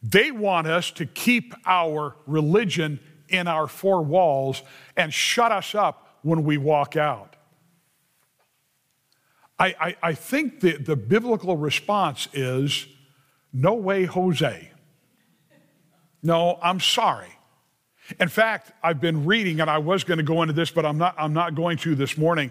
They 0.00 0.30
want 0.30 0.68
us 0.68 0.92
to 0.92 1.04
keep 1.04 1.52
our 1.66 2.14
religion 2.28 3.00
in 3.28 3.48
our 3.48 3.66
four 3.66 4.02
walls 4.02 4.62
and 4.96 5.12
shut 5.12 5.50
us 5.50 5.74
up 5.74 6.20
when 6.22 6.44
we 6.44 6.58
walk 6.58 6.96
out. 6.96 7.34
I, 9.58 9.74
I, 9.80 9.96
I 10.00 10.14
think 10.14 10.60
the, 10.60 10.76
the 10.76 10.96
biblical 10.96 11.56
response 11.56 12.28
is 12.32 12.86
no 13.52 13.74
way, 13.74 14.04
Jose. 14.04 14.70
No, 16.22 16.56
I'm 16.62 16.78
sorry. 16.78 17.35
In 18.20 18.28
fact, 18.28 18.72
I've 18.82 19.00
been 19.00 19.24
reading, 19.26 19.60
and 19.60 19.68
I 19.68 19.78
was 19.78 20.04
going 20.04 20.18
to 20.18 20.24
go 20.24 20.42
into 20.42 20.54
this, 20.54 20.70
but 20.70 20.86
I'm 20.86 20.98
not, 20.98 21.14
I'm 21.18 21.32
not 21.32 21.54
going 21.54 21.76
to 21.78 21.94
this 21.94 22.16
morning. 22.16 22.50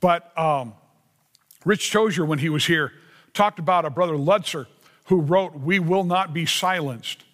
But 0.00 0.36
um, 0.38 0.74
Rich 1.64 1.92
Tozier, 1.92 2.26
when 2.26 2.38
he 2.38 2.48
was 2.48 2.66
here, 2.66 2.92
talked 3.32 3.58
about 3.58 3.84
a 3.84 3.90
brother 3.90 4.14
Lutzer 4.14 4.66
who 5.06 5.20
wrote, 5.20 5.54
We 5.54 5.78
Will 5.78 6.04
Not 6.04 6.32
Be 6.32 6.46
Silenced. 6.46 7.24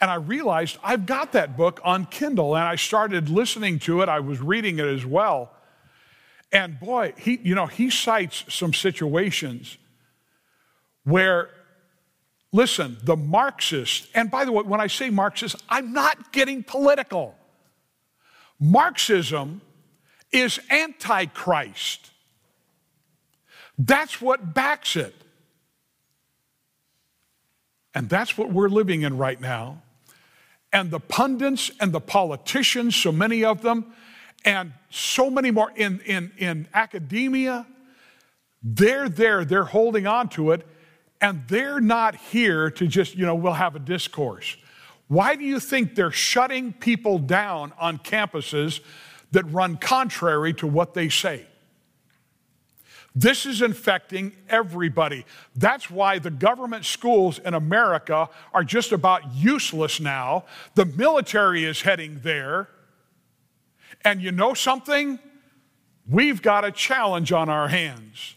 And 0.00 0.10
I 0.10 0.16
realized 0.16 0.78
I've 0.84 1.06
got 1.06 1.32
that 1.32 1.56
book 1.56 1.80
on 1.82 2.06
Kindle, 2.06 2.54
and 2.54 2.64
I 2.64 2.76
started 2.76 3.28
listening 3.28 3.78
to 3.80 4.02
it. 4.02 4.08
I 4.08 4.20
was 4.20 4.40
reading 4.40 4.78
it 4.78 4.86
as 4.86 5.06
well. 5.06 5.52
And 6.52 6.78
boy, 6.78 7.14
he, 7.16 7.40
you 7.42 7.54
know, 7.54 7.66
he 7.66 7.90
cites 7.90 8.44
some 8.48 8.72
situations 8.72 9.78
where, 11.04 11.50
listen, 12.56 12.96
the 13.04 13.16
Marxists, 13.16 14.08
and 14.14 14.30
by 14.30 14.44
the 14.44 14.52
way, 14.52 14.64
when 14.64 14.80
I 14.80 14.88
say 14.88 15.10
Marxist, 15.10 15.56
I'm 15.68 15.92
not 15.92 16.32
getting 16.32 16.62
political. 16.64 17.34
Marxism 18.58 19.60
is 20.32 20.58
antichrist. 20.70 22.10
That's 23.78 24.20
what 24.20 24.54
backs 24.54 24.96
it. 24.96 25.14
And 27.94 28.08
that's 28.08 28.36
what 28.38 28.50
we're 28.50 28.68
living 28.68 29.02
in 29.02 29.16
right 29.18 29.40
now. 29.40 29.82
and 30.72 30.90
the 30.90 31.00
pundits 31.00 31.70
and 31.80 31.92
the 31.92 32.00
politicians, 32.00 32.94
so 32.94 33.10
many 33.10 33.44
of 33.44 33.62
them, 33.62 33.94
and 34.44 34.72
so 34.90 35.30
many 35.30 35.50
more 35.50 35.72
in, 35.74 36.00
in, 36.00 36.30
in 36.36 36.68
academia, 36.74 37.66
they're 38.62 39.08
there, 39.08 39.44
they're 39.44 39.64
holding 39.64 40.06
on 40.06 40.28
to 40.28 40.50
it, 40.50 40.66
and 41.20 41.42
they're 41.48 41.80
not 41.80 42.14
here 42.14 42.70
to 42.70 42.86
just, 42.86 43.16
you 43.16 43.24
know, 43.26 43.34
we'll 43.34 43.52
have 43.52 43.76
a 43.76 43.80
discourse. 43.80 44.56
Why 45.08 45.36
do 45.36 45.44
you 45.44 45.60
think 45.60 45.94
they're 45.94 46.10
shutting 46.10 46.72
people 46.72 47.18
down 47.18 47.72
on 47.78 47.98
campuses 47.98 48.80
that 49.32 49.44
run 49.44 49.76
contrary 49.76 50.52
to 50.54 50.66
what 50.66 50.94
they 50.94 51.08
say? 51.08 51.46
This 53.14 53.46
is 53.46 53.62
infecting 53.62 54.36
everybody. 54.46 55.24
That's 55.54 55.90
why 55.90 56.18
the 56.18 56.30
government 56.30 56.84
schools 56.84 57.38
in 57.38 57.54
America 57.54 58.28
are 58.52 58.62
just 58.62 58.92
about 58.92 59.34
useless 59.34 60.00
now. 60.00 60.44
The 60.74 60.84
military 60.84 61.64
is 61.64 61.80
heading 61.80 62.20
there. 62.22 62.68
And 64.04 64.20
you 64.20 64.32
know 64.32 64.52
something? 64.52 65.18
We've 66.06 66.42
got 66.42 66.66
a 66.66 66.70
challenge 66.70 67.32
on 67.32 67.48
our 67.48 67.68
hands. 67.68 68.34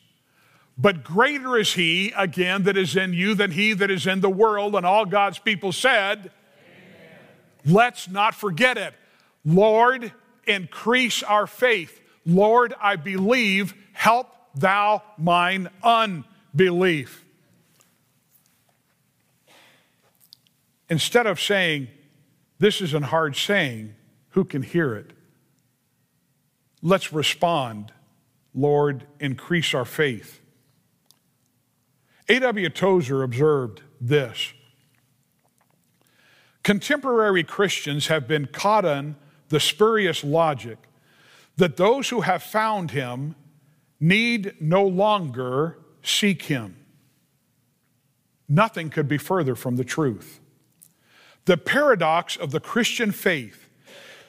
But 0.82 1.04
greater 1.04 1.58
is 1.58 1.74
he, 1.74 2.14
again, 2.16 2.64
that 2.64 2.78
is 2.78 2.96
in 2.96 3.12
you 3.12 3.36
than 3.36 3.52
he 3.52 3.74
that 3.74 3.92
is 3.92 4.08
in 4.08 4.22
the 4.22 4.30
world. 4.30 4.76
And 4.76 4.86
all 4.86 5.06
God's 5.06 5.38
people 5.38 5.74
said, 5.74 6.32
Amen. 6.32 7.74
Let's 7.76 8.08
not 8.08 8.34
forget 8.34 8.78
it. 8.78 8.94
Lord, 9.44 10.14
increase 10.46 11.22
our 11.22 11.48
faith. 11.48 12.00
Lord, 12.26 12.74
I 12.82 12.96
believe, 12.96 13.74
help 13.92 14.28
thou 14.56 15.04
mine 15.18 15.70
unbelief. 15.84 17.26
Instead 20.90 21.28
of 21.28 21.42
saying, 21.42 21.90
This 22.58 22.80
is 22.80 22.94
a 22.94 23.02
hard 23.02 23.36
saying, 23.36 23.96
who 24.30 24.46
can 24.46 24.62
hear 24.62 24.96
it? 24.96 25.12
Let's 26.82 27.12
respond, 27.12 27.92
Lord, 28.54 29.06
increase 29.20 29.74
our 29.74 29.84
faith. 29.84 30.40
A.W. 32.30 32.70
Tozer 32.70 33.24
observed 33.24 33.82
this 34.00 34.54
Contemporary 36.64 37.44
Christians 37.44 38.08
have 38.08 38.28
been 38.28 38.46
caught 38.46 38.86
in 38.86 39.16
the 39.50 39.60
spurious 39.60 40.24
logic 40.24 40.78
that 41.58 41.78
those 41.78 42.10
who 42.10 42.22
have 42.22 42.44
found 42.44 42.92
him 42.92 43.36
need 44.00 44.54
no 44.62 44.86
longer 44.86 45.80
seek 46.04 46.44
him. 46.44 46.78
Nothing 48.48 48.90
could 48.90 49.08
be 49.08 49.18
further 49.18 49.56
from 49.56 49.76
the 49.76 49.84
truth. 49.84 50.40
The 51.46 51.58
paradox 51.58 52.36
of 52.36 52.52
the 52.52 52.60
Christian 52.60 53.12
faith 53.12 53.70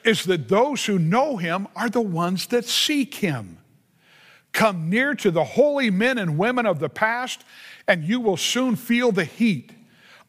is 0.05 0.25
that 0.25 0.49
those 0.49 0.87
who 0.87 0.99
know 0.99 1.37
him 1.37 1.69
are 1.77 1.91
the 1.91 2.01
ones 2.01 2.47
that 2.47 2.65
seek 2.65 3.17
him. 3.17 3.59
Come 4.53 4.91
near 4.91 5.15
to 5.15 5.31
the 5.31 5.45
holy 5.45 5.91
men 5.91 6.19
and 6.19 6.39
women 6.39 6.67
of 6.67 6.81
the 6.81 6.89
past, 6.89 7.45
and 7.87 8.05
you 8.05 8.21
will 8.21 8.37
soon 8.37 8.77
feel 8.77 9.13
the 9.13 9.25
heat 9.25 9.73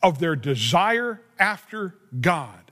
of 0.02 0.20
their 0.20 0.36
desire 0.36 1.22
after 1.40 1.96
God. 2.20 2.72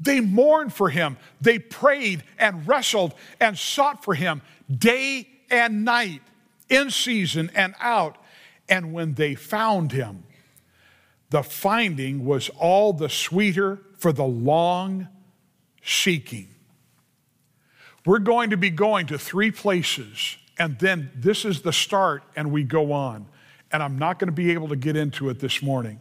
They 0.00 0.20
mourned 0.20 0.72
for 0.72 0.90
him, 0.90 1.16
they 1.40 1.58
prayed 1.58 2.22
and 2.38 2.66
wrestled 2.68 3.14
and 3.40 3.58
sought 3.58 4.04
for 4.04 4.14
him 4.14 4.42
day 4.70 5.28
and 5.50 5.84
night, 5.84 6.22
in 6.68 6.90
season 6.90 7.50
and 7.54 7.74
out. 7.80 8.18
And 8.68 8.92
when 8.92 9.14
they 9.14 9.34
found 9.34 9.92
him, 9.92 10.24
the 11.30 11.42
finding 11.42 12.24
was 12.24 12.48
all 12.50 12.92
the 12.92 13.08
sweeter 13.08 13.80
for 13.98 14.12
the 14.12 14.24
long 14.24 15.08
seeking. 15.82 16.48
We're 18.04 18.18
going 18.18 18.50
to 18.50 18.56
be 18.56 18.70
going 18.70 19.06
to 19.08 19.18
three 19.18 19.50
places, 19.50 20.36
and 20.58 20.78
then 20.78 21.10
this 21.14 21.44
is 21.44 21.62
the 21.62 21.72
start, 21.72 22.22
and 22.34 22.50
we 22.50 22.64
go 22.64 22.92
on. 22.92 23.26
And 23.70 23.82
I'm 23.82 23.98
not 23.98 24.18
going 24.18 24.28
to 24.28 24.32
be 24.32 24.52
able 24.52 24.68
to 24.68 24.76
get 24.76 24.96
into 24.96 25.28
it 25.28 25.38
this 25.38 25.62
morning, 25.62 26.00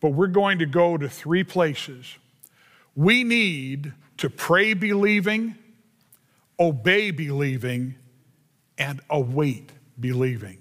but 0.00 0.10
we're 0.10 0.26
going 0.26 0.58
to 0.58 0.66
go 0.66 0.96
to 0.96 1.08
three 1.08 1.44
places. 1.44 2.16
We 2.96 3.24
need 3.24 3.92
to 4.18 4.30
pray 4.30 4.74
believing, 4.74 5.56
obey 6.58 7.10
believing, 7.10 7.94
and 8.78 9.00
await 9.10 9.70
believing. 10.00 10.58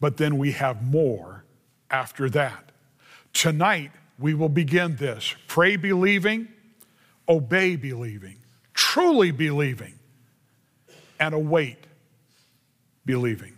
But 0.00 0.18
then 0.18 0.38
we 0.38 0.52
have 0.52 0.82
more 0.82 1.44
after 1.90 2.28
that. 2.30 2.72
Tonight, 3.32 3.90
we 4.18 4.34
will 4.34 4.48
begin 4.48 4.96
this 4.96 5.34
pray 5.46 5.76
believing, 5.76 6.48
obey 7.28 7.76
believing, 7.76 8.36
truly 8.74 9.30
believing, 9.30 9.98
and 11.18 11.34
await 11.34 11.85
believing. 13.06 13.55